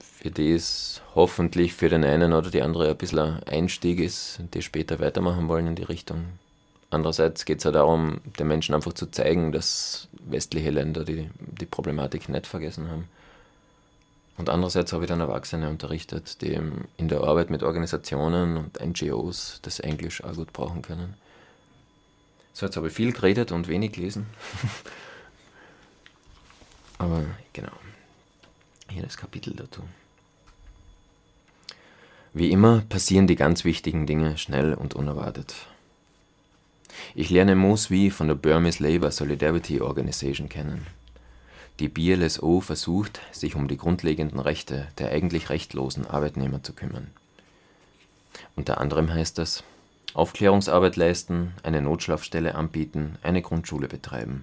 [0.01, 4.41] für die es hoffentlich für den einen oder die andere ein bisschen ein Einstieg ist,
[4.55, 6.25] die später weitermachen wollen in die Richtung.
[6.91, 11.67] Andererseits geht es ja darum, den Menschen einfach zu zeigen, dass westliche Länder die, die
[11.67, 13.09] Problematik nicht vergessen haben.
[14.37, 16.59] Und andererseits habe ich dann Erwachsene unterrichtet, die
[16.97, 21.15] in der Arbeit mit Organisationen und NGOs das Englisch auch gut brauchen können.
[22.53, 24.27] So, jetzt habe ich viel geredet und wenig gelesen.
[26.99, 27.73] Aber genau,
[28.91, 29.83] hier das Kapitel dazu.
[32.33, 35.55] Wie immer passieren die ganz wichtigen Dinge schnell und unerwartet.
[37.15, 40.87] Ich lerne Mosby von der Burmese Labour Solidarity Organization kennen.
[41.81, 47.09] Die BLSO versucht, sich um die grundlegenden Rechte der eigentlich rechtlosen Arbeitnehmer zu kümmern.
[48.57, 49.63] Unter anderem heißt das
[50.15, 54.43] Aufklärungsarbeit leisten, eine Notschlafstelle anbieten, eine Grundschule betreiben.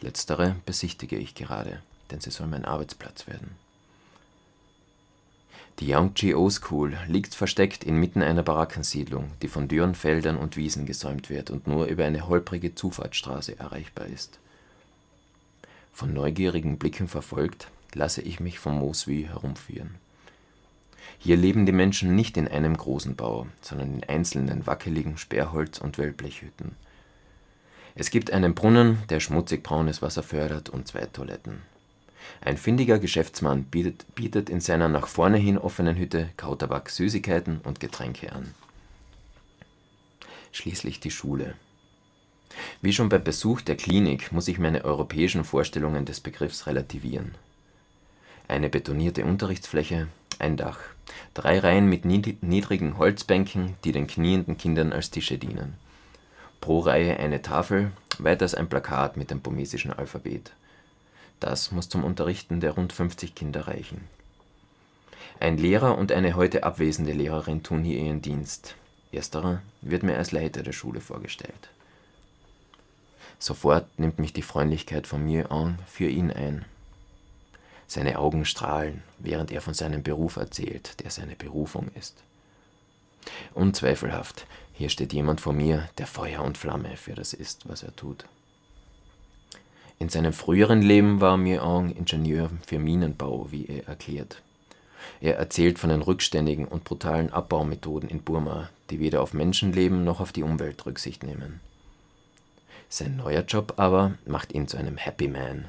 [0.00, 3.56] Letztere besichtige ich gerade, denn sie soll mein Arbeitsplatz werden.
[5.78, 11.30] Die Yangtze School liegt versteckt inmitten einer Barackensiedlung, die von dürren Feldern und Wiesen gesäumt
[11.30, 14.38] wird und nur über eine holprige Zufahrtsstraße erreichbar ist.
[15.92, 19.96] Von neugierigen Blicken verfolgt, lasse ich mich vom Mosby herumführen.
[21.18, 25.98] Hier leben die Menschen nicht in einem großen Bau, sondern in einzelnen wackeligen Sperrholz- und
[25.98, 26.76] Wellblechhütten.
[27.94, 31.62] Es gibt einen Brunnen, der schmutzig braunes Wasser fördert, und zwei Toiletten.
[32.40, 38.32] Ein findiger Geschäftsmann bietet, in seiner nach vorne hin offenen Hütte Kautabak, Süßigkeiten und Getränke
[38.32, 38.54] an.
[40.52, 41.54] Schließlich die Schule.
[42.80, 47.34] Wie schon beim Besuch der Klinik muss ich meine europäischen Vorstellungen des Begriffs relativieren.
[48.48, 50.08] Eine betonierte Unterrichtsfläche,
[50.38, 50.78] ein Dach,
[51.34, 55.74] drei Reihen mit niedrigen Holzbänken, die den knienden Kindern als Tische dienen.
[56.60, 60.52] Pro Reihe eine Tafel, weiters ein Plakat mit dem burmesischen Alphabet.
[61.42, 64.08] Das muss zum Unterrichten der rund 50 Kinder reichen.
[65.40, 68.76] Ein Lehrer und eine heute abwesende Lehrerin tun hier ihren Dienst.
[69.10, 71.70] Ersterer wird mir als Leiter der Schule vorgestellt.
[73.40, 76.64] Sofort nimmt mich die Freundlichkeit von Muon für ihn ein.
[77.88, 82.22] Seine Augen strahlen, während er von seinem Beruf erzählt, der seine Berufung ist.
[83.52, 87.96] Unzweifelhaft, hier steht jemand vor mir, der Feuer und Flamme für das ist, was er
[87.96, 88.26] tut.
[90.02, 94.42] In seinem früheren Leben war Muon Ingenieur für Minenbau, wie er erklärt.
[95.20, 100.18] Er erzählt von den rückständigen und brutalen Abbaumethoden in Burma, die weder auf Menschenleben noch
[100.18, 101.60] auf die Umwelt Rücksicht nehmen.
[102.88, 105.68] Sein neuer Job aber macht ihn zu einem Happy Man.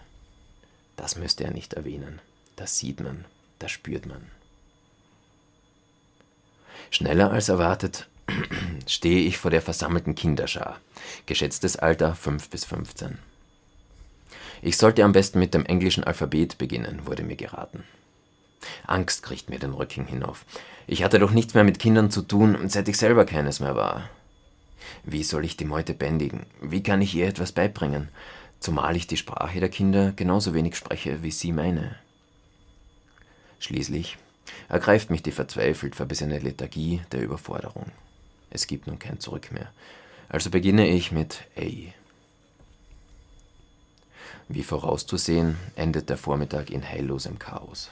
[0.96, 2.20] Das müsste er nicht erwähnen.
[2.56, 3.26] Das sieht man,
[3.60, 4.32] das spürt man.
[6.90, 8.08] Schneller als erwartet
[8.88, 10.80] stehe ich vor der versammelten Kinderschar,
[11.28, 13.20] geschätztes Alter 5 bis 15.
[14.66, 17.84] Ich sollte am besten mit dem englischen Alphabet beginnen, wurde mir geraten.
[18.88, 20.46] Angst kriegt mir den Rücken hinauf.
[20.88, 24.10] Ich hatte doch nichts mehr mit Kindern zu tun, seit ich selber keines mehr war.
[25.04, 26.46] Wie soll ich die Meute bändigen?
[26.62, 28.08] Wie kann ich ihr etwas beibringen?
[28.62, 31.98] Zumal ich die Sprache der Kinder genauso wenig spreche wie sie meine.
[33.60, 34.18] Schließlich
[34.70, 37.92] ergreift mich die verzweifelt verbissene Lethargie der Überforderung.
[38.50, 39.74] Es gibt nun kein Zurück mehr.
[40.30, 41.94] Also beginne ich mit Ey.
[44.48, 47.92] Wie vorauszusehen, endet der Vormittag in heillosem Chaos.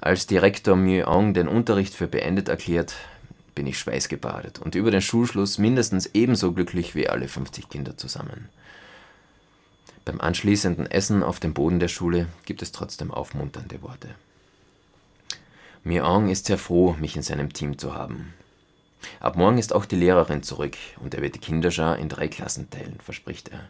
[0.00, 2.94] Als Direktor Muong den Unterricht für beendet erklärt,
[3.54, 8.48] bin ich schweißgebadet und über den Schulschluss mindestens ebenso glücklich wie alle 50 Kinder zusammen.
[10.04, 14.08] Beim anschließenden Essen auf dem Boden der Schule gibt es trotzdem aufmunternde Worte.
[15.84, 18.32] Miang ist sehr froh, mich in seinem Team zu haben.
[19.18, 22.70] Ab morgen ist auch die Lehrerin zurück und er wird die Kinderschar in drei Klassen
[22.70, 23.60] teilen, verspricht er.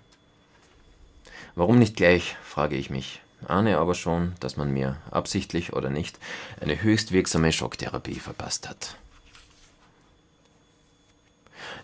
[1.54, 6.18] Warum nicht gleich, frage ich mich, ahne aber schon, dass man mir, absichtlich oder nicht,
[6.60, 8.96] eine höchst wirksame Schocktherapie verpasst hat.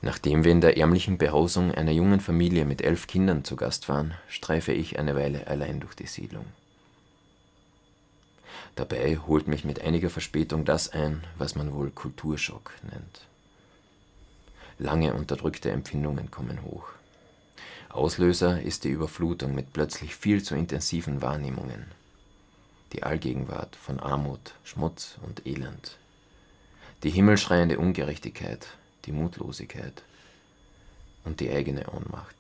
[0.03, 4.15] Nachdem wir in der ärmlichen Behausung einer jungen Familie mit elf Kindern zu Gast waren,
[4.29, 6.47] streife ich eine Weile allein durch die Siedlung.
[8.75, 13.23] Dabei holt mich mit einiger Verspätung das ein, was man wohl Kulturschock nennt.
[14.79, 16.89] Lange unterdrückte Empfindungen kommen hoch.
[17.97, 21.87] Auslöser ist die Überflutung mit plötzlich viel zu intensiven Wahrnehmungen.
[22.93, 25.97] Die Allgegenwart von Armut, Schmutz und Elend.
[27.03, 28.69] Die himmelschreiende Ungerechtigkeit,
[29.07, 30.03] die Mutlosigkeit
[31.25, 32.37] und die eigene Ohnmacht.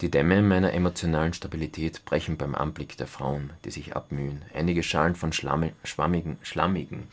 [0.00, 5.16] Die Dämme meiner emotionalen Stabilität brechen beim Anblick der Frauen, die sich abmühen, einige Schalen
[5.16, 7.08] von Schlamme, schwammigen, schlammigen,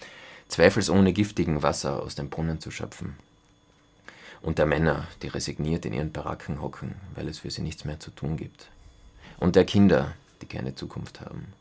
[0.48, 3.16] zweifelsohne giftigen Wasser aus dem Brunnen zu schöpfen.
[4.42, 8.00] Und der Männer, die resigniert in ihren Baracken hocken, weil es für sie nichts mehr
[8.00, 8.70] zu tun gibt.
[9.38, 11.54] Und der Kinder, die keine Zukunft haben.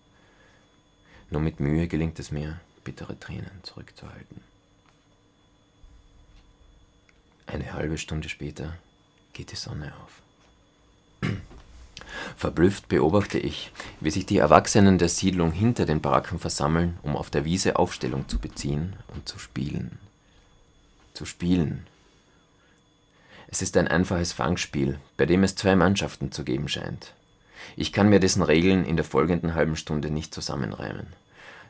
[1.30, 4.40] Nur mit Mühe gelingt es mir, bittere Tränen zurückzuhalten.
[7.46, 8.76] Eine halbe Stunde später
[9.32, 11.30] geht die Sonne auf.
[12.36, 17.30] Verblüfft beobachte ich, wie sich die Erwachsenen der Siedlung hinter den Baracken versammeln, um auf
[17.30, 19.98] der Wiese Aufstellung zu beziehen und zu spielen.
[21.12, 21.86] Zu spielen.
[23.52, 27.14] Es ist ein einfaches Fangspiel, bei dem es zwei Mannschaften zu geben scheint.
[27.76, 31.08] Ich kann mir dessen Regeln in der folgenden halben Stunde nicht zusammenreimen.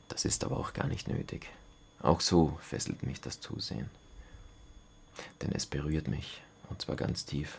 [0.09, 1.49] Das ist aber auch gar nicht nötig.
[2.03, 3.88] Auch so fesselt mich das Zusehen.
[5.40, 7.59] Denn es berührt mich, und zwar ganz tief.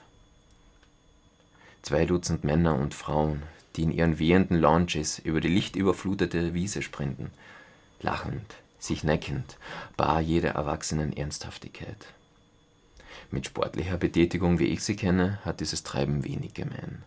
[1.81, 3.41] Zwei Dutzend Männer und Frauen,
[3.75, 7.31] die in ihren wehenden Lounges über die lichtüberflutete Wiese sprinten,
[8.01, 9.57] lachend, sich neckend,
[9.97, 12.05] bar jeder erwachsenen Ernsthaftigkeit.
[13.33, 17.03] Mit sportlicher Betätigung, wie ich sie kenne, hat dieses Treiben wenig gemein.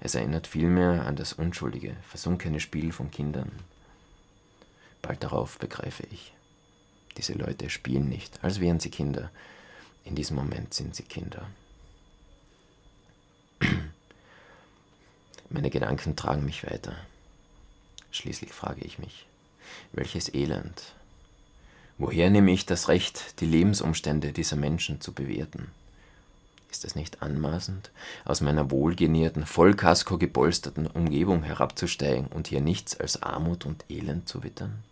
[0.00, 3.52] Es erinnert vielmehr an das unschuldige, versunkene Spiel von Kindern.
[5.02, 6.34] Bald darauf begreife ich.
[7.16, 9.30] Diese Leute spielen nicht, als wären sie Kinder.
[10.04, 11.46] In diesem Moment sind sie Kinder.
[15.48, 16.96] Meine Gedanken tragen mich weiter.
[18.10, 19.26] Schließlich frage ich mich,
[19.92, 20.94] welches Elend.
[22.00, 25.70] Woher nehme ich das Recht, die Lebensumstände dieser Menschen zu bewerten?
[26.70, 27.90] Ist es nicht anmaßend,
[28.24, 34.42] aus meiner wohlgenährten, Vollkasko gepolsterten Umgebung herabzusteigen und hier nichts als Armut und Elend zu
[34.42, 34.82] wittern?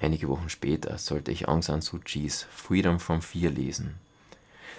[0.00, 3.96] Einige Wochen später sollte ich Aung San Suu Kyis Freedom from Fear lesen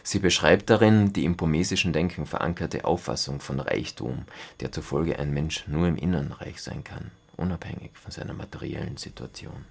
[0.02, 4.24] Sie beschreibt darin die im burmesischen Denken verankerte Auffassung von Reichtum,
[4.62, 9.66] der zufolge ein Mensch nur im Innern reich sein kann, unabhängig von seiner materiellen Situation.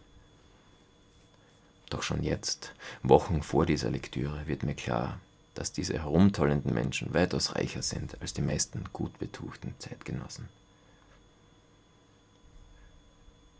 [1.88, 5.18] Doch schon jetzt, Wochen vor dieser Lektüre, wird mir klar,
[5.54, 10.48] dass diese herumtollenden Menschen weitaus reicher sind als die meisten gut betuchten Zeitgenossen.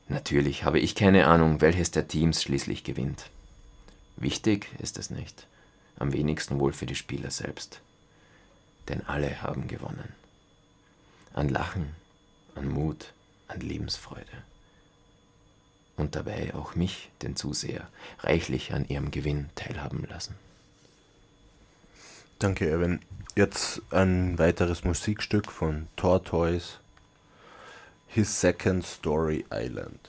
[0.08, 3.30] Natürlich habe ich keine Ahnung, welches der Teams schließlich gewinnt.
[4.16, 5.46] Wichtig ist es nicht
[6.00, 7.80] am wenigsten wohl für die Spieler selbst.
[8.88, 10.14] Denn alle haben gewonnen.
[11.34, 11.94] An Lachen,
[12.56, 13.12] an Mut,
[13.50, 14.24] an Lebensfreude.
[15.96, 17.86] Und dabei auch mich, den Zuseher,
[18.20, 20.34] reichlich an ihrem Gewinn teilhaben lassen.
[22.38, 23.00] Danke, Erwin.
[23.36, 26.78] Jetzt ein weiteres Musikstück von Tortoise,
[28.08, 30.00] His Second Story Island.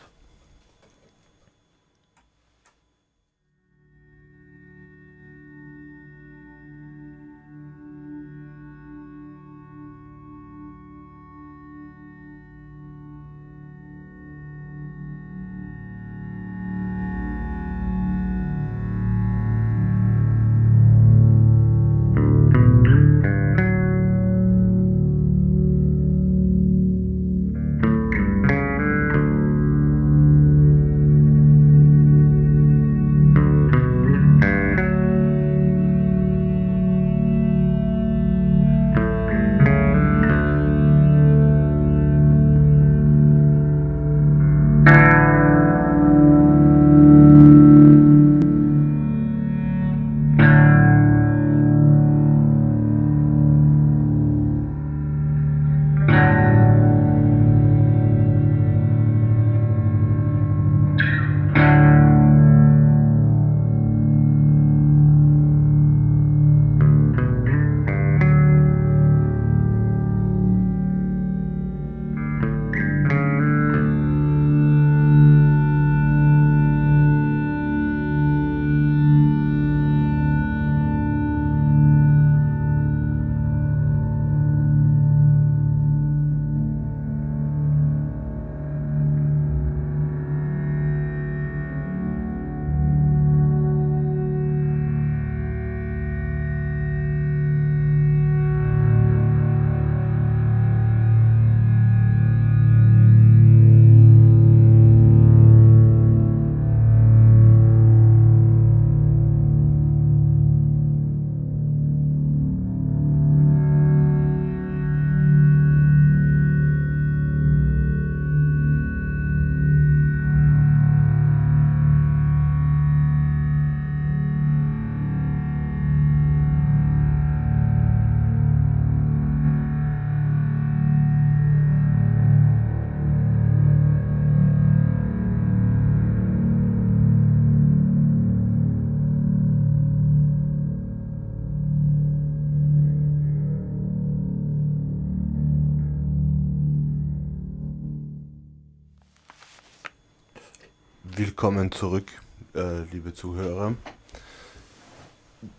[151.23, 152.11] Willkommen zurück,
[152.55, 153.75] äh, liebe Zuhörer,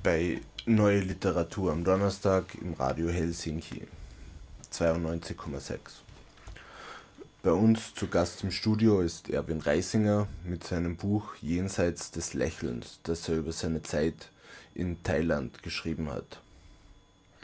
[0.03, 3.87] bei Neue Literatur am Donnerstag im Radio Helsinki
[4.73, 5.79] 92,6.
[7.45, 12.99] Bei uns zu Gast im Studio ist Erwin Reisinger mit seinem Buch Jenseits des Lächelns,
[13.05, 14.31] das er über seine Zeit
[14.75, 16.41] in Thailand geschrieben hat.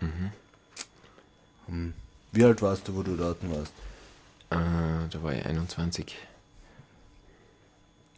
[0.01, 0.33] Mhm.
[1.69, 1.95] Hm.
[2.33, 3.73] Wie alt warst du, wo du dort warst?
[4.51, 6.17] Äh, da war ich 21.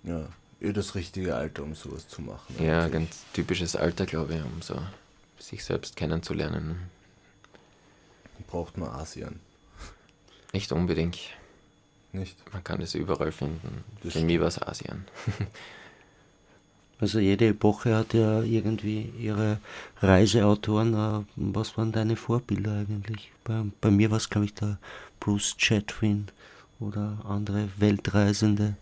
[0.03, 0.29] Ja,
[0.61, 2.55] eh das richtige Alter, um sowas zu machen.
[2.59, 2.93] Ja, eigentlich.
[2.93, 4.81] ganz typisches Alter, glaube ich, um so
[5.39, 6.91] sich selbst kennenzulernen.
[8.47, 9.41] Braucht man Asien.
[10.53, 11.19] Nicht unbedingt.
[12.13, 12.37] Nicht?
[12.53, 13.85] Man kann es überall finden.
[14.03, 15.05] Das Für mich war es Asien.
[17.01, 19.59] Also jede Epoche hat ja irgendwie ihre
[20.03, 20.93] Reiseautoren.
[20.95, 23.33] Äh, was waren deine Vorbilder eigentlich?
[23.43, 24.79] Bei, bei mir war es, glaube ich, der
[25.19, 26.29] Bruce Chatwin
[26.79, 28.77] oder andere Weltreisende.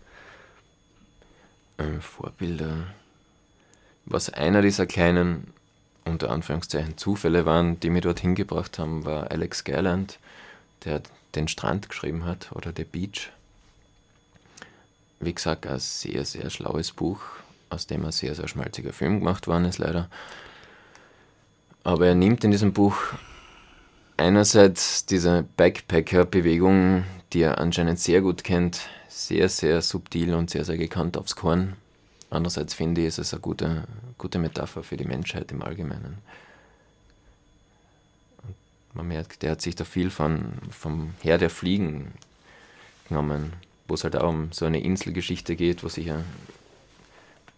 [1.79, 2.87] Äh, Vorbilder.
[4.05, 5.53] Was einer dieser kleinen,
[6.03, 10.19] unter Anführungszeichen, Zufälle waren, die mich dorthin gebracht haben, war Alex Garland,
[10.83, 11.01] der
[11.35, 13.31] den Strand geschrieben hat oder The Beach.
[15.21, 17.21] Wie gesagt, ein sehr, sehr schlaues Buch,
[17.69, 20.09] aus dem ein sehr, sehr schmalziger Film gemacht worden ist, leider.
[21.83, 22.97] Aber er nimmt in diesem Buch
[24.17, 30.77] einerseits diese Backpacker-Bewegung, die er anscheinend sehr gut kennt, sehr, sehr subtil und sehr, sehr
[30.77, 31.75] gekannt aufs Korn.
[32.29, 33.83] Andererseits finde ich, ist es eine gute,
[34.17, 36.19] gute Metapher für die Menschheit im Allgemeinen.
[38.43, 38.55] Und
[38.93, 42.13] man merkt, der hat sich da viel von, vom Herr der Fliegen
[43.07, 43.53] genommen,
[43.87, 46.23] wo es halt auch um so eine Inselgeschichte geht, wo sich ja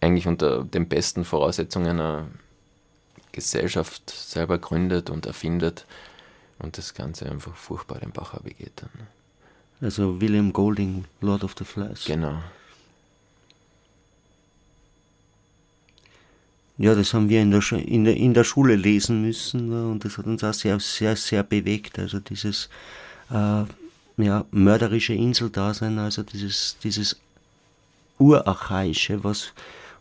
[0.00, 2.26] eigentlich unter den besten Voraussetzungen eine
[3.30, 5.86] Gesellschaft selber gründet und erfindet
[6.58, 9.06] und das Ganze einfach furchtbar den Bach begeht dann.
[9.82, 12.04] Also William Golding, Lord of the Flies.
[12.06, 12.38] Genau.
[16.78, 20.04] Ja, das haben wir in der, in der, in der Schule lesen müssen ne, und
[20.04, 21.98] das hat uns auch sehr, sehr, sehr bewegt.
[21.98, 22.70] Also dieses
[23.30, 23.64] äh,
[24.16, 27.20] ja, mörderische Inseldasein, also dieses, dieses
[28.18, 29.52] Urarchaische, was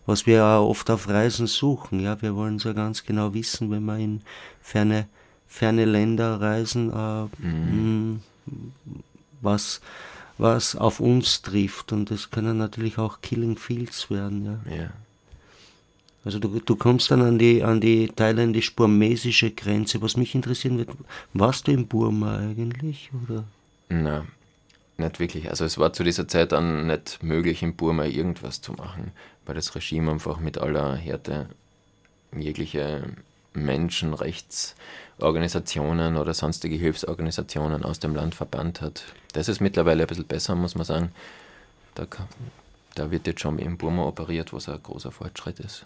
[0.06, 2.00] was wir auch oft auf Reisen suchen.
[2.00, 4.22] Ja, wir wollen so ganz genau wissen, wenn wir in
[4.62, 5.08] ferne,
[5.48, 8.22] ferne Länder reisen, äh, mhm.
[9.42, 9.82] Was,
[10.38, 11.92] was auf uns trifft.
[11.92, 14.60] Und das können natürlich auch Killing Fields werden.
[14.70, 14.76] Ja.
[14.76, 14.90] ja.
[16.24, 20.02] Also du, du kommst dann an die, an die thailändisch-burmesische Grenze.
[20.02, 20.90] Was mich interessieren wird,
[21.34, 23.10] warst du in Burma eigentlich?
[23.24, 23.44] Oder?
[23.90, 24.26] Na,
[24.98, 25.50] nicht wirklich.
[25.50, 29.12] Also es war zu dieser Zeit dann nicht möglich, in Burma irgendwas zu machen,
[29.46, 31.50] weil das Regime einfach mit aller Härte
[32.38, 33.04] jegliche
[35.22, 39.04] Menschenrechtsorganisationen oder sonstige Hilfsorganisationen aus dem Land verbannt hat.
[39.34, 41.12] Das ist mittlerweile ein bisschen besser, muss man sagen.
[41.96, 42.08] Da,
[42.96, 45.86] da wird jetzt schon in Burma operiert, was ein großer Fortschritt ist.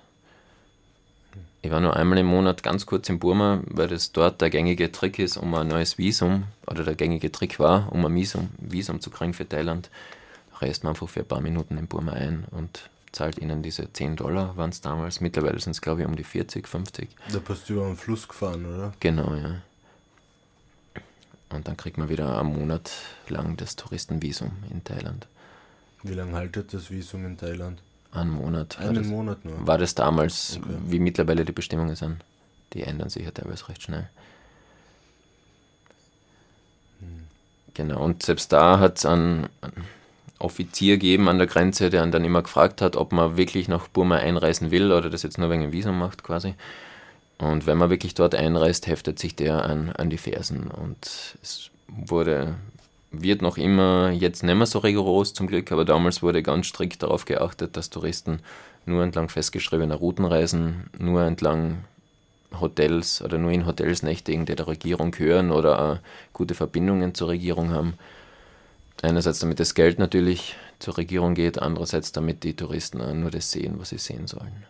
[1.61, 4.91] Ich war nur einmal im Monat ganz kurz in Burma, weil das dort der gängige
[4.91, 9.01] Trick ist, um ein neues Visum, oder der gängige Trick war, um ein Visum, Visum
[9.01, 9.89] zu kriegen für Thailand.
[10.61, 14.17] reist man einfach für ein paar Minuten in Burma ein und zahlt ihnen diese 10
[14.17, 15.21] Dollar, waren es damals.
[15.21, 17.09] Mittlerweile sind es, glaube ich, um die 40, 50.
[17.31, 18.93] Da bist du über den Fluss gefahren, oder?
[18.99, 19.61] Genau, ja.
[21.49, 22.91] Und dann kriegt man wieder einen Monat
[23.29, 25.27] lang das Touristenvisum in Thailand.
[26.03, 27.81] Wie lange haltet das Visum in Thailand?
[28.11, 28.79] Einen Monat.
[28.79, 29.65] Einen das, Monat nur.
[29.65, 30.69] War das damals, okay.
[30.87, 32.23] wie mittlerweile die Bestimmungen sind.
[32.73, 34.09] Die ändern sich ja teilweise recht schnell.
[36.99, 37.27] Hm.
[37.73, 39.85] Genau, und selbst da hat es einen, einen,
[40.39, 44.17] Offizier gegeben an der Grenze, der dann immer gefragt hat, ob man wirklich nach Burma
[44.17, 46.55] einreisen will oder das jetzt nur wegen dem Visum macht quasi.
[47.37, 50.67] Und wenn man wirklich dort einreist, heftet sich der an, an die Fersen.
[50.67, 52.55] Und es wurde
[53.11, 57.03] wird noch immer, jetzt nicht mehr so rigoros zum Glück, aber damals wurde ganz strikt
[57.03, 58.39] darauf geachtet, dass Touristen
[58.85, 61.85] nur entlang festgeschriebener Routen reisen, nur entlang
[62.59, 66.01] Hotels oder nur in Hotels nächtigen, die der Regierung gehören oder
[66.33, 67.93] gute Verbindungen zur Regierung haben.
[69.05, 73.75] Einerseits damit das Geld natürlich zur Regierung geht, andererseits damit die Touristen nur das sehen,
[73.77, 74.65] was sie sehen sollen.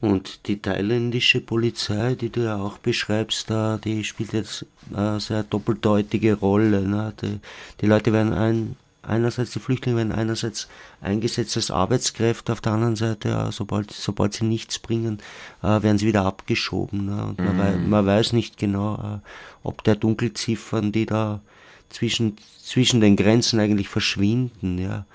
[0.00, 4.64] Und die thailändische Polizei, die du ja auch beschreibst, da, die spielt jetzt
[4.94, 6.80] eine sehr doppeldeutige Rolle.
[6.88, 7.12] Ne?
[7.20, 7.38] Die,
[7.82, 10.68] die Leute werden ein, einerseits, die Flüchtlinge werden einerseits
[11.00, 15.18] eingesetzt als Arbeitskräfte, auf der anderen Seite, ja, sobald, sobald sie nichts bringen,
[15.62, 17.06] äh, werden sie wieder abgeschoben.
[17.06, 17.24] Ne?
[17.24, 17.88] Und man, wei mhm.
[17.88, 19.28] man, weiß nicht genau, äh,
[19.62, 21.40] ob der Dunkelziffern, die da
[21.88, 25.06] zwischen, zwischen den Grenzen eigentlich verschwinden, ja,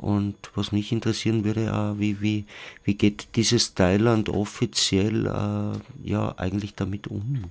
[0.00, 2.46] und was mich interessieren würde, äh, wie, wie,
[2.84, 7.44] wie geht dieses Thailand offiziell äh, ja eigentlich damit um?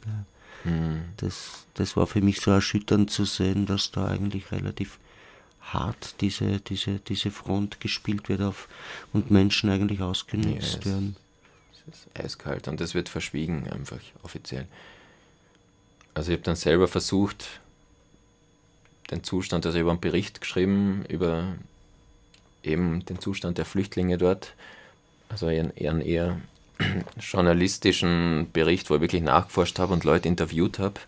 [0.63, 1.01] Mhm.
[1.17, 4.97] Das, das war für mich so erschütternd zu sehen, dass da eigentlich relativ
[5.73, 8.67] hart diese, diese, diese Front gespielt wird auf,
[9.13, 11.15] und Menschen eigentlich ausgenutzt ja, werden.
[11.85, 14.67] Das ist eiskalt und das wird verschwiegen, einfach offiziell.
[16.13, 17.61] Also ich habe dann selber versucht,
[19.11, 21.55] den Zustand, also über einen Bericht geschrieben, über
[22.63, 24.53] eben den Zustand der Flüchtlinge dort.
[25.29, 26.37] Also einen, einen eher
[27.19, 30.99] journalistischen Bericht, wo ich wirklich nachgeforscht habe und Leute interviewt habe,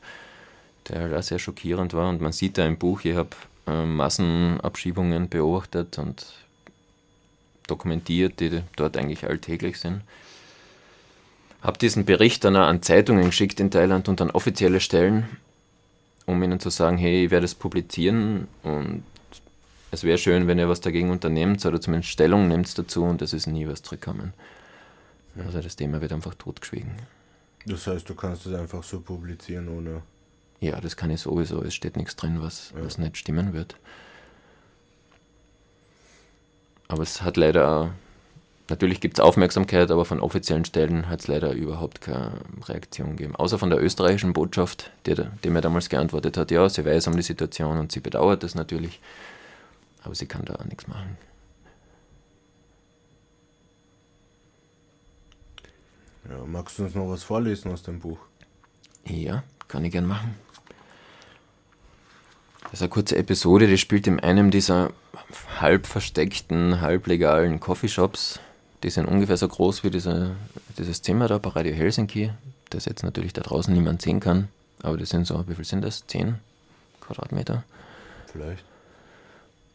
[0.88, 2.10] der halt auch sehr schockierend war.
[2.10, 3.30] Und man sieht da im Buch, ich habe
[3.72, 6.26] äh, Massenabschiebungen beobachtet und
[7.68, 10.02] dokumentiert, die dort eigentlich alltäglich sind.
[11.62, 15.26] Habe diesen Bericht dann auch an Zeitungen geschickt in Thailand und an offizielle Stellen,
[16.26, 19.04] um ihnen zu sagen, hey, ich werde es publizieren und
[19.92, 23.34] es wäre schön, wenn ihr was dagegen unternehmt oder zumindest Stellung nimmt dazu und es
[23.34, 24.34] ist nie was zurückgekommen.
[25.46, 26.92] Also das Thema wird einfach totgeschwiegen.
[27.66, 30.02] Das heißt, du kannst es einfach so publizieren ohne.
[30.62, 31.64] Ja, das kann ich sowieso.
[31.64, 32.86] Es steht nichts drin, was, ja.
[32.86, 33.76] was nicht stimmen wird.
[36.88, 37.94] Aber es hat leider,
[38.70, 42.34] natürlich gibt es Aufmerksamkeit, aber von offiziellen Stellen hat es leider überhaupt keine
[42.68, 43.36] Reaktion gegeben.
[43.36, 47.16] Außer von der österreichischen Botschaft, die, die mir damals geantwortet hat, ja, sie weiß um
[47.16, 49.00] die Situation und sie bedauert das natürlich,
[50.04, 51.18] aber sie kann da auch nichts machen.
[56.30, 58.20] Ja, magst du uns noch was vorlesen aus dem Buch?
[59.06, 60.36] Ja, kann ich gern machen.
[62.72, 64.94] Das ist eine kurze Episode, die spielt in einem dieser
[65.60, 68.40] halb versteckten, halblegalen Coffeeshops.
[68.84, 70.38] Die sind ungefähr so groß wie diese,
[70.78, 72.32] dieses Zimmer da bei Radio Helsinki,
[72.70, 74.48] das jetzt natürlich da draußen niemand sehen kann.
[74.84, 76.08] Aber das sind so, wie viel sind das?
[76.08, 76.36] Zehn
[77.02, 77.66] Quadratmeter?
[78.32, 78.64] Vielleicht.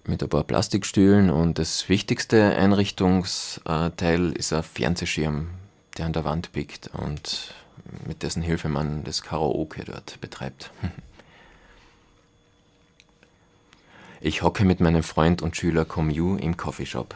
[0.06, 5.48] Mit ein paar Plastikstühlen und das wichtigste Einrichtungsteil ist ein Fernsehschirm,
[5.98, 7.52] der an der Wand biegt und
[8.06, 10.70] mit dessen Hilfe man das Karaoke dort betreibt.
[14.26, 17.14] Ich hocke mit meinem Freund und Schüler Comyu im Coffeeshop.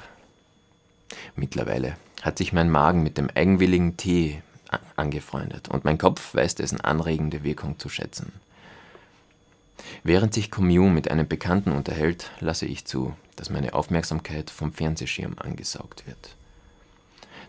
[1.35, 4.41] Mittlerweile hat sich mein Magen mit dem eigenwilligen Tee
[4.95, 8.31] angefreundet und mein Kopf weiß dessen anregende Wirkung zu schätzen.
[10.05, 15.35] Während sich Comyu mit einem Bekannten unterhält, lasse ich zu, dass meine Aufmerksamkeit vom Fernsehschirm
[15.37, 16.37] angesaugt wird.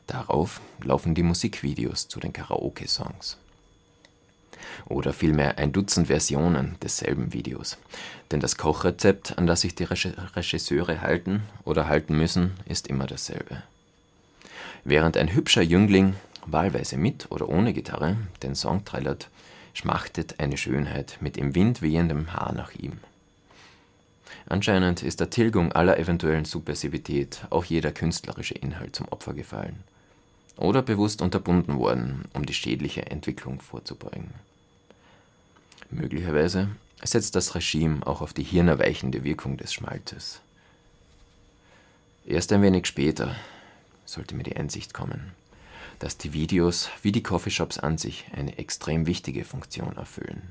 [0.07, 3.37] Darauf laufen die Musikvideos zu den Karaoke-Songs.
[4.85, 7.77] Oder vielmehr ein Dutzend Versionen desselben Videos.
[8.31, 13.63] Denn das Kochrezept, an das sich die Regisseure halten oder halten müssen, ist immer dasselbe.
[14.83, 16.15] Während ein hübscher Jüngling,
[16.45, 19.29] wahlweise mit oder ohne Gitarre, den Song trällert,
[19.73, 22.99] schmachtet eine Schönheit mit im Wind wehendem Haar nach ihm.
[24.47, 29.83] Anscheinend ist der Tilgung aller eventuellen Subversivität auch jeder künstlerische Inhalt zum Opfer gefallen.
[30.57, 34.33] Oder bewusst unterbunden worden, um die schädliche Entwicklung vorzubeugen.
[35.91, 36.69] Möglicherweise
[37.03, 40.41] setzt das Regime auch auf die hirnerweichende Wirkung des Schmalzes.
[42.25, 43.35] Erst ein wenig später
[44.05, 45.31] sollte mir die Einsicht kommen,
[45.99, 50.41] dass die Videos wie die Coffeeshops an sich eine extrem wichtige Funktion erfüllen.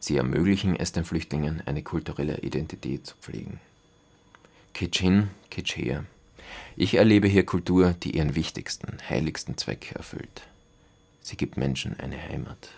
[0.00, 3.60] Sie ermöglichen es den Flüchtlingen, eine kulturelle Identität zu pflegen.
[4.74, 6.04] Kitsch hin, Kitsch her.
[6.76, 10.42] Ich erlebe hier Kultur, die ihren wichtigsten, heiligsten Zweck erfüllt.
[11.22, 12.68] Sie gibt Menschen eine Heimat.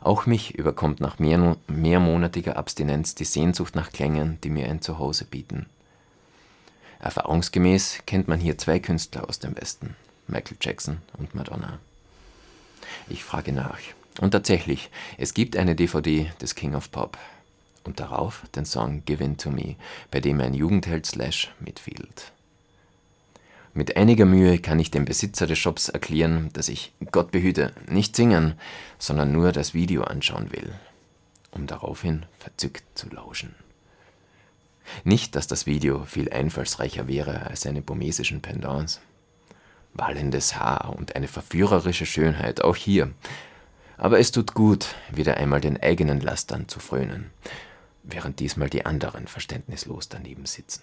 [0.00, 5.24] Auch mich überkommt nach mehr, mehrmonatiger Abstinenz die Sehnsucht nach Klängen, die mir ein Zuhause
[5.24, 5.66] bieten.
[6.98, 11.78] Erfahrungsgemäß kennt man hier zwei Künstler aus dem Westen, Michael Jackson und Madonna.
[13.08, 13.78] Ich frage nach.
[14.20, 17.18] Und tatsächlich, es gibt eine DVD des King of Pop.
[17.84, 19.76] Und darauf den Song Given to Me,
[20.10, 22.32] bei dem ein Jugendheld Slash mitfiedelt.
[23.76, 28.16] Mit einiger Mühe kann ich dem Besitzer des Shops erklären, dass ich, Gott behüte, nicht
[28.16, 28.54] singen,
[28.98, 30.72] sondern nur das Video anschauen will,
[31.50, 33.54] um daraufhin verzückt zu lauschen.
[35.04, 39.02] Nicht, dass das Video viel einfallsreicher wäre als seine burmesischen Pendants.
[39.92, 43.10] Wallendes Haar und eine verführerische Schönheit, auch hier.
[43.98, 47.30] Aber es tut gut, wieder einmal den eigenen Lastern zu frönen,
[48.04, 50.80] während diesmal die anderen verständnislos daneben sitzen.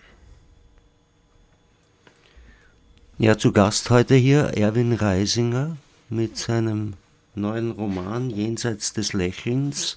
[3.24, 5.78] Ja, zu Gast heute hier Erwin Reisinger
[6.10, 6.96] mit seinem
[7.36, 9.96] neuen Roman Jenseits des Lächelns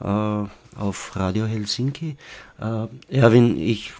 [0.00, 2.16] äh, auf Radio Helsinki.
[2.58, 3.92] Äh, Erwin, ich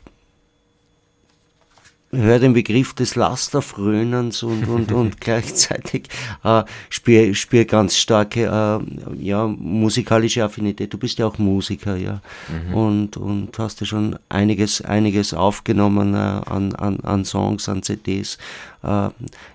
[2.17, 6.09] höre den Begriff des Lasterfrönens und, und, und gleichzeitig
[6.43, 10.93] äh, spüre spür ganz starke äh, ja, musikalische Affinität.
[10.93, 12.21] Du bist ja auch Musiker, ja.
[12.49, 12.75] Mhm.
[12.75, 18.39] Und, und hast ja schon einiges, einiges aufgenommen äh, an, an, an Songs, an CDs.
[18.83, 19.09] Äh,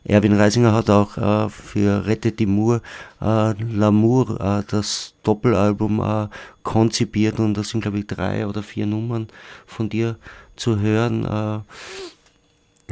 [0.05, 2.81] Erwin Reisinger hat auch äh, für Rette die Mur
[3.21, 6.27] äh, L'amour, äh, das Doppelalbum äh,
[6.63, 9.27] konzipiert und da sind, glaube ich, drei oder vier Nummern
[9.65, 10.17] von dir
[10.55, 11.25] zu hören.
[11.25, 11.59] Äh,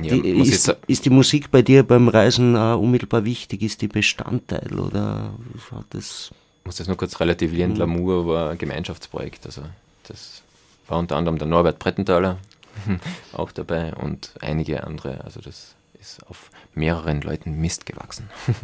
[0.01, 3.61] Ja, ich ist, ist die Musik bei dir beim Reisen äh, unmittelbar wichtig?
[3.63, 5.33] Ist die Bestandteil oder
[5.67, 6.31] schaut das?
[6.63, 7.71] muss das nur kurz relativieren.
[7.73, 7.77] Mhm.
[7.77, 9.45] Lamour war ein Gemeinschaftsprojekt.
[9.45, 9.61] Also
[10.07, 10.41] das
[10.87, 12.37] war unter anderem der Norbert Brettenthaler
[13.33, 15.23] auch dabei und einige andere.
[15.23, 18.29] Also das ist auf mehreren Leuten Mist gewachsen.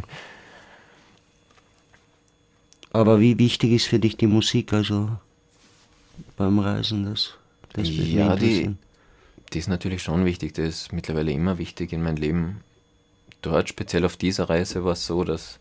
[2.92, 5.10] Aber wie wichtig ist für dich die Musik, also
[6.38, 7.06] beim Reisen?
[7.06, 7.34] Das,
[7.74, 8.76] das Ja, die-
[9.54, 10.54] Die ist natürlich schon wichtig.
[10.54, 12.62] Das ist mittlerweile immer wichtig in meinem Leben.
[13.42, 15.60] Dort, speziell auf dieser Reise, war es so, dass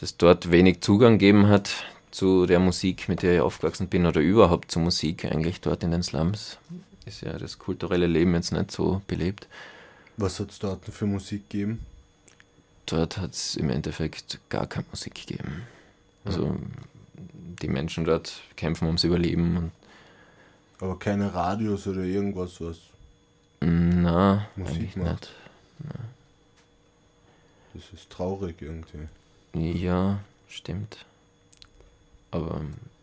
[0.00, 1.70] es dort wenig Zugang gegeben hat
[2.10, 5.90] zu der Musik, mit der ich aufgewachsen bin, oder überhaupt zur Musik eigentlich dort in
[5.90, 6.58] den Slums.
[7.06, 9.46] Ist ja das kulturelle Leben jetzt nicht so belebt.
[10.16, 11.80] Was hat es dort für Musik gegeben?
[12.86, 15.62] Dort hat es im Endeffekt gar keine Musik gegeben.
[16.24, 16.56] Also
[17.62, 19.72] die Menschen dort kämpfen ums Überleben und
[20.80, 22.78] Aber keine Radios oder irgendwas, was.
[23.60, 25.30] na, Musik macht.
[25.78, 25.94] nicht.
[27.74, 29.08] Das ist traurig irgendwie.
[29.54, 31.04] Ja, stimmt.
[32.30, 32.60] Aber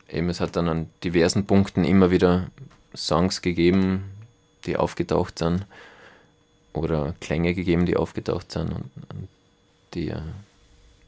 [0.09, 2.47] eben, es hat dann an diversen Punkten immer wieder
[2.95, 4.03] Songs gegeben,
[4.65, 5.65] die aufgetaucht sind.
[6.74, 9.28] Oder Klänge gegeben, die aufgetaucht sind und, und
[9.93, 10.21] die äh,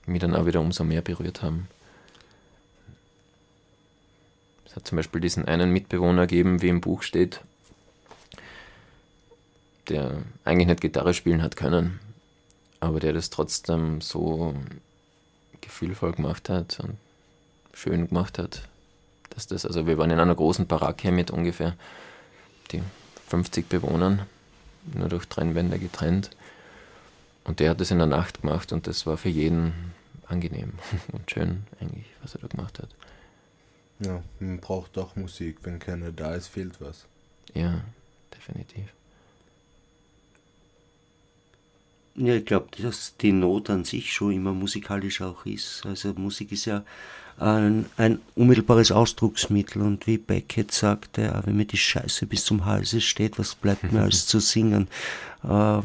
[0.05, 1.68] mich dann auch wieder umso mehr berührt haben.
[4.76, 7.39] Es hat zum Beispiel diesen einen Mitbewohner gegeben, wie im Buch steht,
[9.88, 12.01] der eigentlich nicht Gitarre spielen hat können,
[12.82, 14.53] aber der das trotzdem so
[15.61, 16.97] gefühlvoll gemacht hat und
[17.71, 18.63] schön gemacht hat.
[19.30, 21.78] Dass das, also wir waren in einer großen Baracke mit ungefähr
[22.73, 22.84] die
[23.30, 24.23] 50 Bewohnern,
[24.93, 26.32] nur durch Trennwände getrennt.
[27.45, 29.93] Und der hat das in der Nacht gemacht und das war für jeden
[30.28, 30.73] angenehm
[31.13, 32.89] und schön eigentlich, was er da gemacht hat.
[33.99, 35.59] Ja, man braucht auch Musik.
[35.63, 37.05] Wenn keine da ist, fehlt was.
[37.53, 37.81] Ja,
[38.35, 38.85] definitiv.
[42.15, 45.85] Ja, ich glaube, dass die Not an sich schon immer musikalisch auch ist.
[45.85, 46.83] Also Musik ist ja
[47.37, 53.01] ein, ein unmittelbares Ausdrucksmittel und wie Beckett sagte, wenn mir die Scheiße bis zum Halse
[53.01, 54.87] steht, was bleibt mir als zu singen?
[55.43, 55.81] Äh,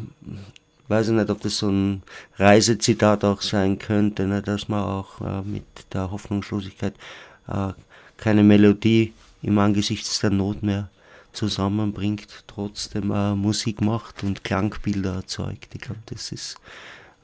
[0.88, 2.02] weiß ich nicht, ob das so ein
[2.36, 6.94] Reisezitat auch sein könnte, ne, dass man auch äh, mit der Hoffnungslosigkeit
[7.48, 7.72] äh,
[8.20, 9.12] keine Melodie
[9.42, 10.90] im Angesichts der Not mehr
[11.32, 15.74] zusammenbringt, trotzdem äh, Musik macht und Klangbilder erzeugt.
[15.74, 16.56] Ich glaube, das ist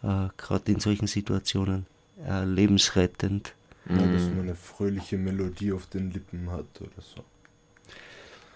[0.03, 1.87] äh, gerade in solchen Situationen
[2.27, 3.53] äh, lebensrettend.
[3.89, 7.23] Ja, dass man eine fröhliche Melodie auf den Lippen hat oder so.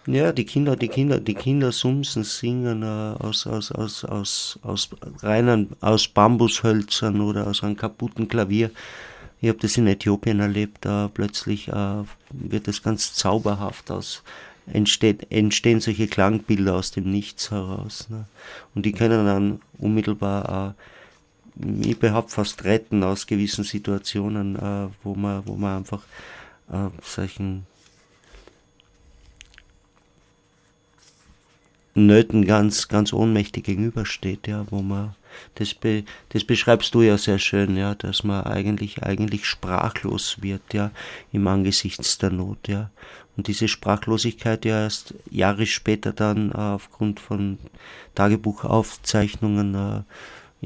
[0.06, 4.88] Ja, die Kinder, die Kinder, die Kinder sumsen, singen äh, aus, aus, aus, aus, aus
[5.22, 8.70] reinen, aus Bambushölzern oder aus einem kaputten Klavier.
[9.40, 14.22] Ich habe das in Äthiopien erlebt, da plötzlich äh, wird das ganz zauberhaft aus,
[14.66, 18.08] entsteht, entstehen solche Klangbilder aus dem Nichts heraus.
[18.10, 18.26] Ne?
[18.74, 20.74] Und die können dann unmittelbar,
[21.58, 26.02] äh, ich behaupte, fast retten aus gewissen Situationen, äh, wo man, wo man einfach
[26.70, 27.66] äh, solchen
[31.94, 35.14] Nöten ganz, ganz ohnmächtig gegenübersteht, ja, wo man,
[35.56, 40.72] das, be, das beschreibst du ja sehr schön, ja, dass man eigentlich, eigentlich sprachlos wird,
[40.72, 40.90] ja,
[41.32, 42.90] im Angesichts der Not, ja.
[43.36, 47.58] Und diese Sprachlosigkeit ja erst Jahre später dann äh, aufgrund von
[48.14, 50.02] Tagebuchaufzeichnungen äh,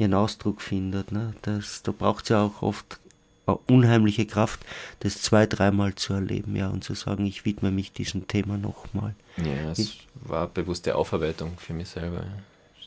[0.00, 1.34] ihren Ausdruck findet, ne.
[1.42, 2.98] Das, da braucht es ja auch oft
[3.46, 4.60] eine unheimliche Kraft,
[5.00, 9.14] das zwei, dreimal zu erleben, ja, und zu sagen, ich widme mich diesem Thema nochmal.
[9.36, 12.18] Ja, es war bewusste Aufarbeitung für mich selber.
[12.18, 12.42] ja.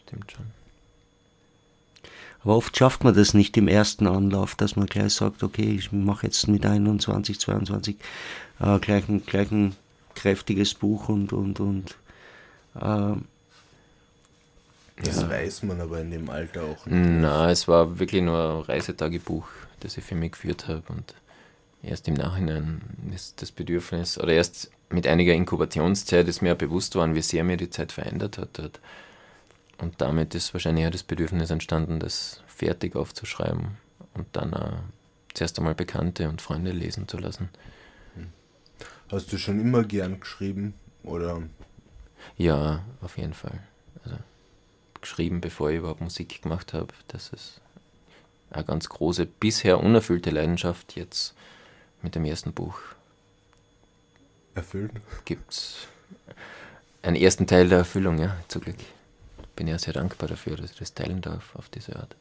[0.07, 0.56] Stimmt schon.
[2.47, 5.91] Aber oft schafft man das nicht im ersten Anlauf, dass man gleich sagt, okay, ich
[5.91, 7.97] mache jetzt mit 21, 22
[8.61, 9.75] äh, gleich, ein, gleich ein
[10.15, 11.97] kräftiges Buch und, und, und
[12.75, 13.17] äh,
[14.95, 15.29] Das Ja.
[15.29, 16.97] weiß man aber in dem Alter auch nicht.
[16.97, 19.49] Na, es war wirklich nur ein Reisetagebuch,
[19.81, 21.15] das ich für mich geführt habe und
[21.83, 22.81] erst im Nachhinein
[23.13, 27.57] ist das Bedürfnis, oder erst mit einiger Inkubationszeit ist mir bewusst worden, wie sehr mir
[27.57, 28.79] die Zeit verändert hat dort.
[29.79, 33.77] Und damit ist wahrscheinlich auch das Bedürfnis entstanden, das fertig aufzuschreiben
[34.13, 34.73] und dann auch
[35.33, 37.49] zuerst einmal Bekannte und Freunde lesen zu lassen.
[39.09, 40.73] Hast du schon immer gern geschrieben?
[41.03, 41.41] Oder
[42.37, 43.59] Ja, auf jeden Fall.
[44.03, 44.17] Also
[44.99, 46.93] geschrieben, bevor ich überhaupt Musik gemacht habe.
[47.07, 47.61] Das ist
[48.49, 50.95] eine ganz große, bisher unerfüllte Leidenschaft.
[50.95, 51.35] Jetzt
[52.01, 52.79] mit dem ersten Buch
[54.55, 54.91] erfüllt?
[55.25, 55.87] gibt es
[57.01, 58.77] einen ersten Teil der Erfüllung, ja, zum Glück.
[59.57, 62.15] Bin ja sehr dankbar dafür, dass ich das teilen darf auf diese Art.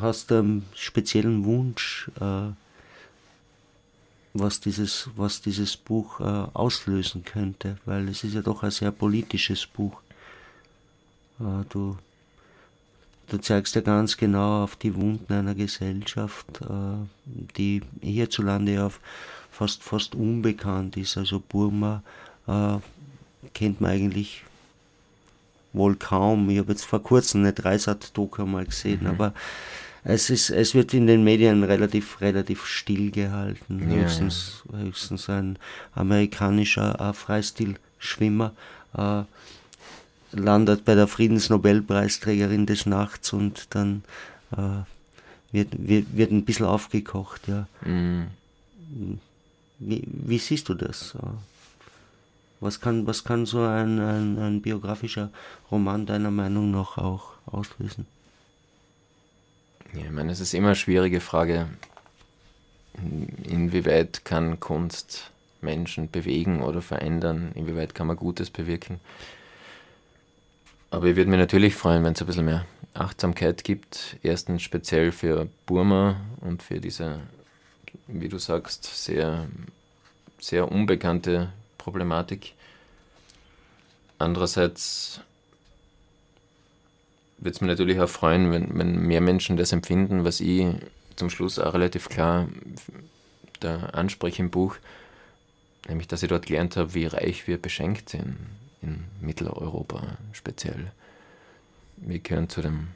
[0.00, 2.52] hast du einen speziellen Wunsch, äh,
[4.32, 8.90] was dieses, was dieses Buch äh, auslösen könnte, weil es ist ja doch ein sehr
[8.90, 10.00] politisches Buch.
[11.38, 11.96] Äh, du,
[13.28, 17.06] du zeigst ja ganz genau auf die Wunden einer Gesellschaft, äh,
[17.56, 18.90] die hierzulande ja
[19.54, 21.16] fast, fast unbekannt ist.
[21.16, 22.02] Also Burma
[22.46, 22.76] äh,
[23.52, 24.42] kennt man eigentlich
[25.72, 26.50] wohl kaum.
[26.50, 29.08] Ich habe jetzt vor kurzem eine Dreisat-Doku mal gesehen, mhm.
[29.08, 29.34] aber
[30.02, 33.90] es, ist, es wird in den Medien relativ, relativ still gehalten.
[33.90, 34.78] Ja, höchstens, ja.
[34.78, 35.58] höchstens ein
[35.94, 38.52] amerikanischer äh, Freistilschwimmer
[38.96, 39.22] äh,
[40.32, 44.02] landet bei der Friedensnobelpreisträgerin des Nachts und dann
[44.52, 44.82] äh,
[45.52, 47.42] wird, wird, wird ein bisschen aufgekocht.
[47.46, 47.66] Ja.
[47.84, 48.26] Mhm.
[49.78, 51.16] Wie, wie siehst du das?
[52.60, 55.30] Was kann, was kann so ein, ein, ein biografischer
[55.70, 58.06] Roman deiner Meinung nach auch auslösen?
[59.92, 61.68] Ja, ich meine, es ist immer eine schwierige Frage,
[63.44, 69.00] inwieweit kann Kunst Menschen bewegen oder verändern, inwieweit kann man Gutes bewirken.
[70.90, 74.16] Aber ich würde mich natürlich freuen, wenn es ein bisschen mehr Achtsamkeit gibt.
[74.22, 77.20] Erstens speziell für Burma und für diese,
[78.06, 79.48] wie du sagst, sehr,
[80.38, 82.54] sehr unbekannte Problematik.
[84.18, 85.20] Andererseits
[87.38, 90.66] würde es mich natürlich auch freuen, wenn, wenn mehr Menschen das empfinden, was ich
[91.16, 92.48] zum Schluss auch relativ klar
[93.60, 94.76] da anspreche im Buch,
[95.88, 98.36] nämlich dass ich dort gelernt habe, wie reich wir beschenkt sind
[98.82, 100.92] in Mitteleuropa speziell.
[101.96, 102.88] Wir gehören zu dem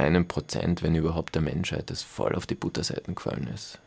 [0.00, 3.78] einen Prozent, wenn überhaupt, der Menschheit, das voll auf die Butterseiten gefallen ist.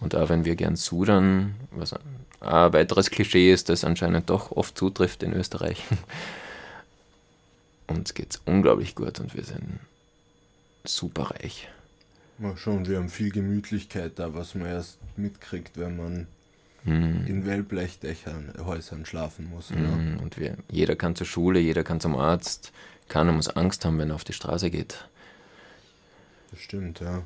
[0.00, 4.76] Und auch wenn wir gern sudern, was ein weiteres Klischee ist, das anscheinend doch oft
[4.76, 5.82] zutrifft in Österreich,
[7.86, 9.80] uns geht es unglaublich gut und wir sind
[10.84, 11.68] super reich.
[12.38, 16.26] Mal schon, wir haben viel Gemütlichkeit da, was man erst mitkriegt, wenn man
[16.84, 17.26] mm.
[17.26, 19.70] in Wellblechdächern, Häusern schlafen muss.
[19.70, 20.16] Mm.
[20.22, 22.72] Und wir, jeder kann zur Schule, jeder kann zum Arzt,
[23.08, 25.04] keiner muss Angst haben, wenn er auf die Straße geht.
[26.50, 27.22] Das stimmt, ja.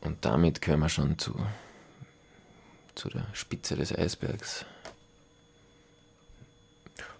[0.00, 1.34] Und damit können wir schon zu,
[2.94, 4.64] zu der Spitze des Eisbergs.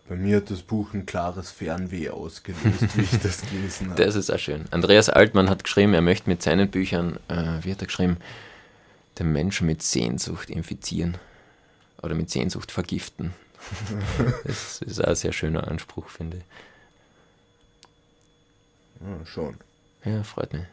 [0.09, 4.03] Bei mir hat das Buch ein klares Fernweh ausgelöst, wie ich das gelesen habe.
[4.03, 4.65] Das ist auch schön.
[4.71, 8.17] Andreas Altmann hat geschrieben, er möchte mit seinen Büchern, äh, wie hat er geschrieben,
[9.19, 11.19] den Menschen mit Sehnsucht infizieren
[12.03, 13.35] oder mit Sehnsucht vergiften.
[14.45, 16.45] das ist auch ein sehr schöner Anspruch, finde ich.
[19.01, 19.57] Ja, schon.
[20.05, 20.65] Ja, freut mich.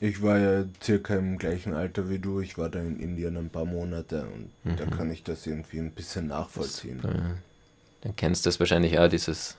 [0.00, 2.40] Ich war ja circa im gleichen Alter wie du.
[2.40, 4.76] Ich war da in Indien ein paar Monate und mhm.
[4.76, 7.00] da kann ich das irgendwie ein bisschen nachvollziehen.
[7.00, 7.30] Super, ja.
[8.02, 9.56] Dann kennst du das wahrscheinlich auch, dieses.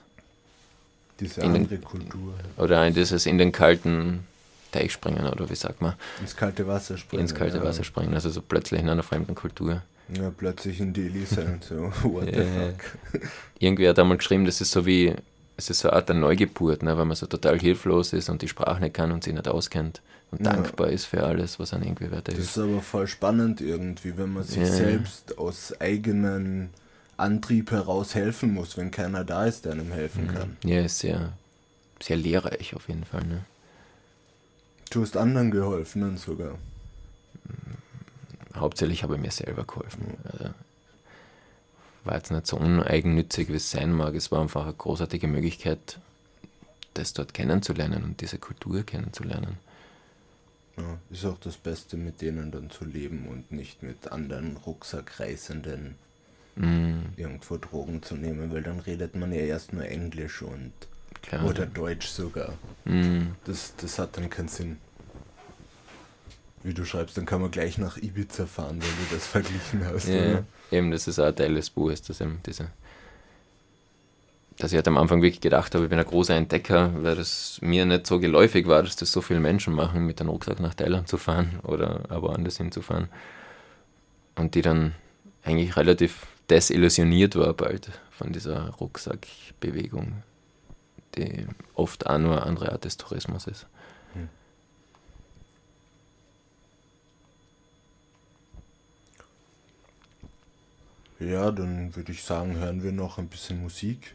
[1.18, 2.34] Diese andere den, Kultur.
[2.56, 4.20] Oder dieses in den kalten
[4.70, 5.94] Teich springen, oder wie sagt man?
[6.20, 7.22] Ins kalte Wasser springen.
[7.22, 7.64] Ins kalte ja.
[7.64, 9.82] Wasser springen, also so plötzlich in einer fremden Kultur.
[10.14, 11.74] Ja, plötzlich in Delhi sein, so,
[12.04, 13.22] what the fuck.
[13.58, 15.14] Irgendwer hat einmal geschrieben, das ist so wie,
[15.58, 18.42] es ist so eine Art der Neugeburt, ne, weil man so total hilflos ist und
[18.42, 20.00] die Sprache nicht kann und sich nicht auskennt
[20.30, 20.52] und ja.
[20.52, 22.38] dankbar ist für alles, was an irgendwie weiter ist.
[22.38, 24.66] Das ist aber voll spannend irgendwie, wenn man sich ja.
[24.66, 26.70] selbst aus eigenen
[27.16, 30.34] Antrieb heraus helfen muss, wenn keiner da ist, der einem helfen mhm.
[30.34, 30.56] kann.
[30.62, 31.32] Ja, ist sehr,
[32.00, 33.24] sehr lehrreich auf jeden Fall.
[33.24, 33.44] Ne?
[34.90, 36.56] Du hast anderen geholfen dann sogar.
[38.54, 40.16] Hauptsächlich habe ich mir selber geholfen.
[40.24, 40.50] Also,
[42.08, 44.14] war jetzt nicht so uneigennützig, wie es sein mag.
[44.14, 45.98] Es war einfach eine großartige Möglichkeit,
[46.94, 49.58] das dort kennenzulernen und diese Kultur kennenzulernen.
[50.78, 55.96] Ja, ist auch das Beste, mit denen dann zu leben und nicht mit anderen Rucksackreisenden
[56.56, 56.98] mm.
[57.16, 60.72] irgendwo Drogen zu nehmen, weil dann redet man ja erst nur Englisch und
[61.22, 61.44] Klar.
[61.44, 62.54] oder Deutsch sogar.
[62.84, 63.32] Mm.
[63.44, 64.78] Das, das hat dann keinen Sinn.
[66.62, 70.08] Wie du schreibst, dann kann man gleich nach Ibiza fahren, wenn du das verglichen hast.
[70.08, 72.68] Ja, eben, das ist auch Teil des Buches, dass eben diese
[74.58, 77.60] dass ich halt am Anfang wirklich gedacht habe, ich bin ein großer Entdecker, weil das
[77.62, 80.74] mir nicht so geläufig war, dass das so viele Menschen machen, mit dem Rucksack nach
[80.74, 83.08] Thailand zu fahren oder aber anders hinzufahren.
[84.34, 84.94] Und die dann
[85.44, 90.22] eigentlich relativ desillusioniert war bald von dieser Rucksackbewegung,
[91.14, 93.66] die oft auch nur eine andere Art des Tourismus ist.
[94.14, 94.28] Hm.
[101.20, 104.14] Ja, dann würde ich sagen, hören wir noch ein bisschen Musik.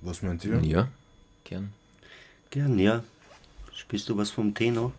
[0.00, 0.60] Was meint ihr?
[0.62, 0.88] Ja,
[1.44, 1.72] gern.
[2.50, 3.04] Gern, ja.
[3.74, 4.92] Spielst du was vom Tenor?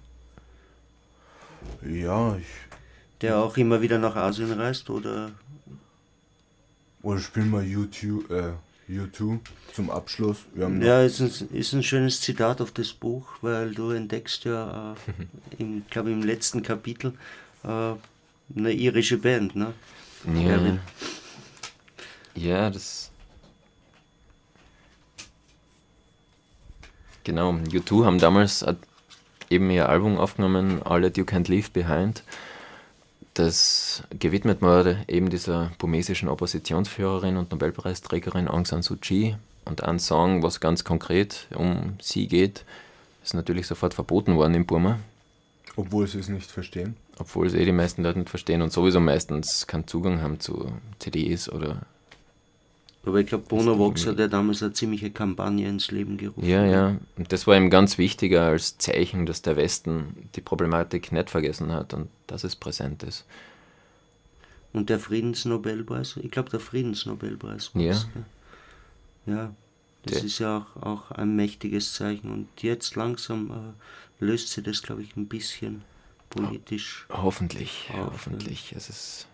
[1.81, 2.45] Ja, ich.
[3.21, 5.31] Der auch immer wieder nach Asien reist, oder?
[7.01, 8.53] Oder spiel mal YouTube, äh,
[8.89, 9.39] U2
[9.73, 10.45] zum Abschluss.
[10.53, 14.45] Wir haben ja, ist ein, ist ein schönes Zitat auf das Buch, weil du entdeckst
[14.45, 14.95] ja, äh,
[15.57, 17.13] im, glaube im letzten Kapitel,
[17.63, 17.93] äh,
[18.55, 19.73] eine irische Band, ne?
[20.25, 20.79] Ja,
[22.35, 23.11] ja das.
[27.23, 28.65] Genau, U2 haben damals
[29.49, 32.23] eben ihr Album aufgenommen, All That You Can't Leave Behind
[33.33, 39.35] das gewidmet wurde eben dieser burmesischen Oppositionsführerin und Nobelpreisträgerin Aung San Suu Kyi.
[39.65, 42.65] Und ein Song, was ganz konkret um sie geht,
[43.23, 44.99] ist natürlich sofort verboten worden in Burma.
[45.75, 46.95] Obwohl sie es nicht verstehen?
[47.17, 50.71] Obwohl sie eh die meisten Leute nicht verstehen und sowieso meistens keinen Zugang haben zu
[50.99, 51.81] CDs oder
[53.05, 56.47] aber ich glaube, Bonovox hat ja damals eine ziemliche Kampagne ins Leben gerufen.
[56.47, 56.97] Ja, ja.
[57.17, 61.73] Und das war ihm ganz wichtiger als Zeichen, dass der Westen die Problematik nicht vergessen
[61.73, 63.25] hat und dass es präsent ist.
[64.71, 67.71] Und der Friedensnobelpreis, ich glaube, der Friedensnobelpreis.
[67.73, 67.95] Ja.
[69.25, 69.53] Ja,
[70.03, 70.23] das der.
[70.23, 72.31] ist ja auch, auch ein mächtiges Zeichen.
[72.31, 75.83] Und jetzt langsam äh, löst sich das, glaube ich, ein bisschen
[76.33, 77.05] politisch.
[77.09, 78.73] Hoffentlich, auf, hoffentlich.
[78.75, 79.27] Es ist,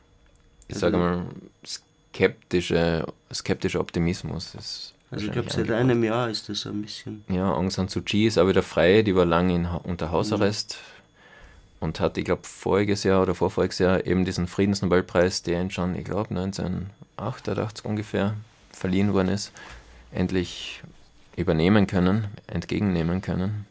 [0.67, 1.25] ich also, sage mal,
[1.65, 4.93] skeptische, skeptischer Optimismus ist.
[5.11, 7.23] Also ich glaube, seit einem Jahr ist das ein bisschen.
[7.29, 10.77] Ja, Aung San Suu Kyi ist auch wieder frei, die war lange in, unter Hausarrest
[10.77, 11.85] mhm.
[11.85, 15.95] und hat, ich glaube, voriges Jahr oder vorvoriges Jahr eben diesen Friedensnobelpreis, der ihn schon,
[15.95, 18.35] ich glaube, 1988 ungefähr
[18.71, 19.51] verliehen worden ist,
[20.11, 20.83] endlich
[21.35, 23.65] übernehmen können, entgegennehmen können.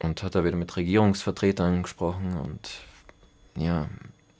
[0.00, 2.70] Und hat da wieder mit Regierungsvertretern gesprochen und
[3.56, 3.88] ja,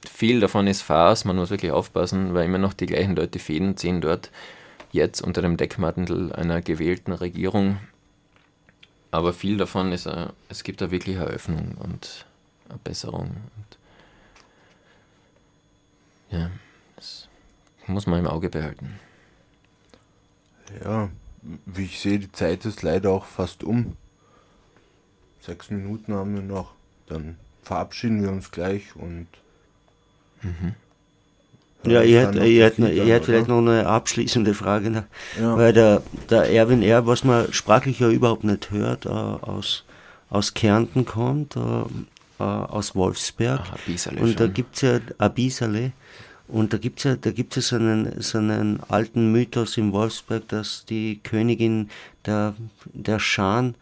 [0.09, 3.75] viel davon ist Farce, man muss wirklich aufpassen, weil immer noch die gleichen Leute Fäden
[3.75, 4.31] ziehen dort,
[4.91, 7.77] jetzt unter dem Deckmantel einer gewählten Regierung.
[9.11, 12.25] Aber viel davon ist, äh, es gibt da wirklich Eröffnung und
[12.69, 13.29] eine Besserung.
[13.57, 13.77] Und
[16.37, 16.51] ja,
[16.95, 17.27] das
[17.87, 18.99] muss man im Auge behalten.
[20.83, 21.09] Ja,
[21.65, 23.97] wie ich sehe, die Zeit ist leider auch fast um.
[25.49, 26.73] Sechs Minuten haben wir noch.
[27.07, 29.27] Dann verabschieden wir uns gleich und
[30.41, 30.73] Mhm.
[31.85, 34.89] Ja, ich hätte, ich hätte, ich hätte vielleicht noch eine abschließende Frage.
[34.89, 35.05] Ne?
[35.39, 35.57] Ja.
[35.57, 39.85] Weil der, der Erwin R., was man sprachlich ja überhaupt nicht hört, äh, aus,
[40.29, 43.61] aus Kärnten kommt, äh, äh aus Wolfsberg.
[43.63, 44.35] Ach, und schon.
[44.35, 45.93] da gibt es ja Abisale.
[46.49, 49.93] Und da gibt es ja, da gibt's ja so, einen, so einen alten Mythos in
[49.93, 51.89] Wolfsberg, dass die Königin
[52.25, 53.75] der, der Schan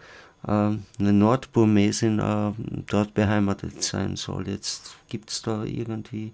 [0.52, 2.52] eine Nordburmesin äh,
[2.88, 4.48] dort beheimatet sein soll.
[4.48, 6.32] Jetzt gibt es da irgendwie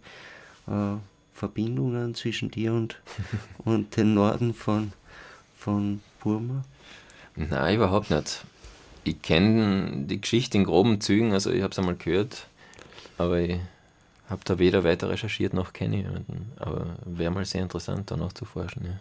[0.68, 0.98] äh,
[1.34, 3.02] Verbindungen zwischen dir und,
[3.66, 4.94] und dem Norden von,
[5.58, 6.64] von Burma?
[7.36, 8.46] Nein, überhaupt nicht.
[9.04, 12.48] Ich kenne die Geschichte in groben Zügen, also ich habe es einmal gehört,
[13.18, 13.60] aber ich
[14.30, 16.52] habe da weder weiter recherchiert noch kenne jemanden.
[16.58, 18.86] Aber wäre mal sehr interessant, da noch zu forschen.
[18.86, 19.00] Ja.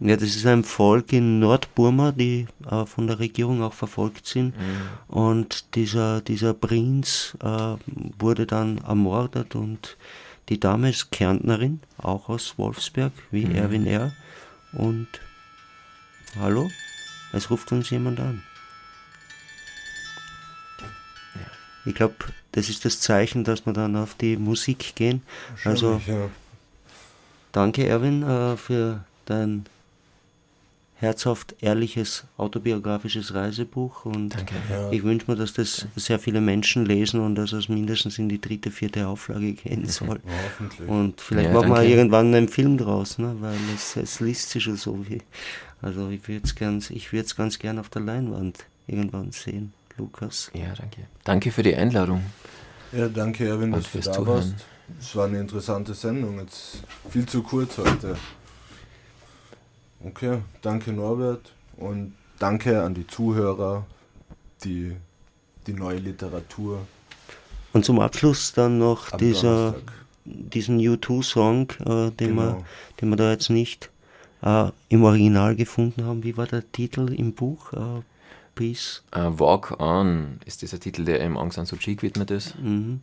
[0.00, 4.56] Ja, das ist ein Volk in Nordburma, die äh, von der Regierung auch verfolgt sind.
[4.56, 5.14] Mhm.
[5.14, 7.76] Und dieser, dieser Prinz äh,
[8.18, 9.96] wurde dann ermordet und
[10.48, 13.54] die Dame ist Kärntnerin, auch aus Wolfsberg, wie mhm.
[13.54, 14.12] Erwin R.
[14.72, 15.08] Und
[16.38, 16.68] hallo,
[17.32, 18.42] es ruft uns jemand an.
[21.86, 22.14] Ich glaube,
[22.52, 25.22] das ist das Zeichen, dass wir dann auf die Musik gehen.
[25.64, 26.28] Also, ja.
[27.52, 29.66] danke Erwin äh, für dein
[31.04, 34.90] herzhaft ehrliches autobiografisches Reisebuch und Danke, ja.
[34.90, 38.40] ich wünsche mir, dass das sehr viele Menschen lesen und dass es mindestens in die
[38.40, 40.20] dritte, vierte Auflage gehen soll.
[40.24, 43.36] Ja, und vielleicht ja, machen wir irgendwann einen Film draus, ne?
[43.40, 45.20] weil es, es liest sich schon so wie.
[45.82, 49.72] Also ich würde es ganz, ich würde es ganz gern auf der Leinwand irgendwann sehen,
[49.98, 50.50] Lukas.
[50.54, 51.02] Ja, danke.
[51.24, 52.22] Danke für die Einladung.
[52.92, 54.26] Ja, danke Erwin, dass du da Zuhören.
[54.26, 54.54] warst.
[55.00, 58.16] Es war eine interessante Sendung, jetzt viel zu kurz heute.
[60.06, 63.86] Okay, danke Norbert und danke an die Zuhörer,
[64.62, 64.94] die,
[65.66, 66.86] die neue Literatur.
[67.72, 69.76] Und zum Abschluss dann noch dieser,
[70.24, 72.36] diesen U2-Song, äh, den, genau.
[72.36, 72.64] wir,
[73.00, 73.90] den wir da jetzt nicht
[74.42, 76.22] äh, im Original gefunden haben.
[76.22, 77.72] Wie war der Titel im Buch?
[77.72, 78.02] Äh,
[78.54, 79.02] Peace?
[79.16, 82.56] Uh, Walk On ist dieser Titel, der im Aung San Suu Kyi gewidmet ist.
[82.58, 83.00] Mhm.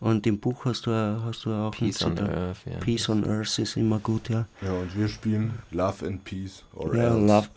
[0.00, 2.56] Und im Buch hast du, hast du auch Peace on Earth.
[2.64, 2.78] Ja.
[2.78, 4.46] Peace on Earth ist immer gut, ja.
[4.62, 6.64] Ja, und wir spielen Love and Peace.
[6.74, 7.26] Or ja, else.
[7.26, 7.48] Love,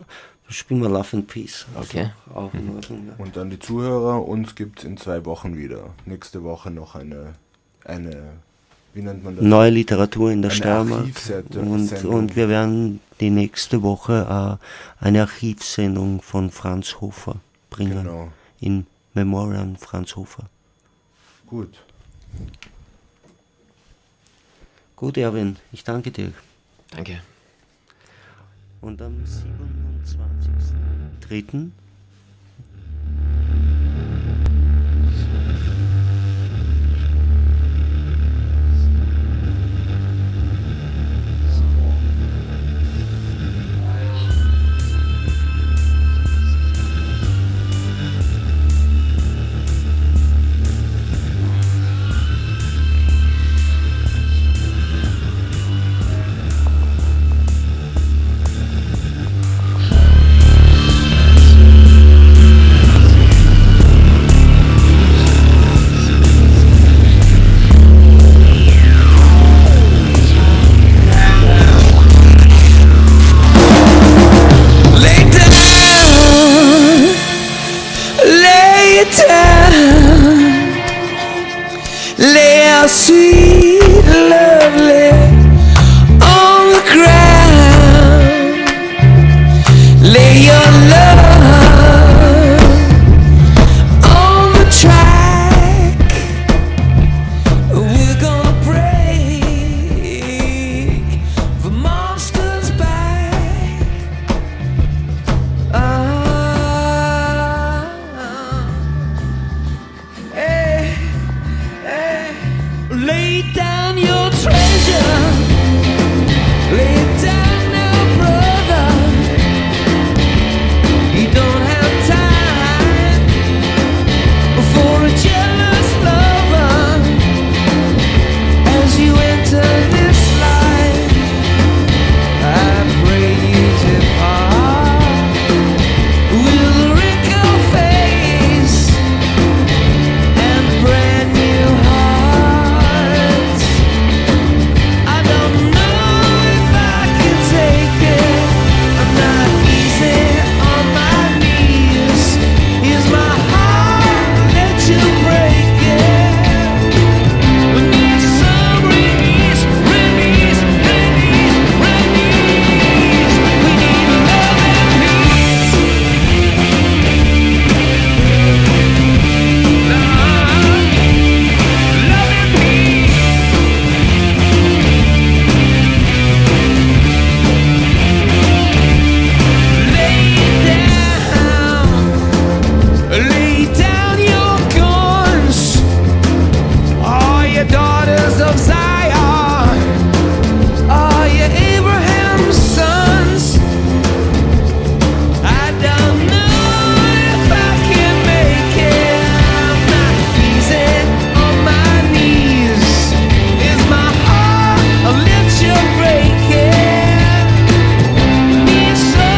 [0.50, 1.64] spielen wir Love and Peace.
[1.74, 2.10] Also okay.
[2.34, 2.76] Auch in mhm.
[2.76, 3.14] Ordnung, ja.
[3.16, 5.94] Und dann die Zuhörer, uns gibt es in zwei Wochen wieder.
[6.04, 7.32] Nächste Woche noch eine,
[7.84, 8.34] eine
[8.92, 9.44] wie nennt man das?
[9.44, 11.06] Neue Literatur in der Steiermark.
[11.54, 17.36] Und, und wir werden die nächste Woche äh, eine Archivsendung von Franz Hofer
[17.70, 18.04] bringen.
[18.04, 18.28] Genau.
[18.60, 20.44] In Memoriam Franz Hofer.
[21.46, 21.83] Gut.
[24.96, 26.32] Gut, Erwin, ich danke dir.
[26.90, 27.22] Danke.
[28.80, 31.70] Und am 27.03.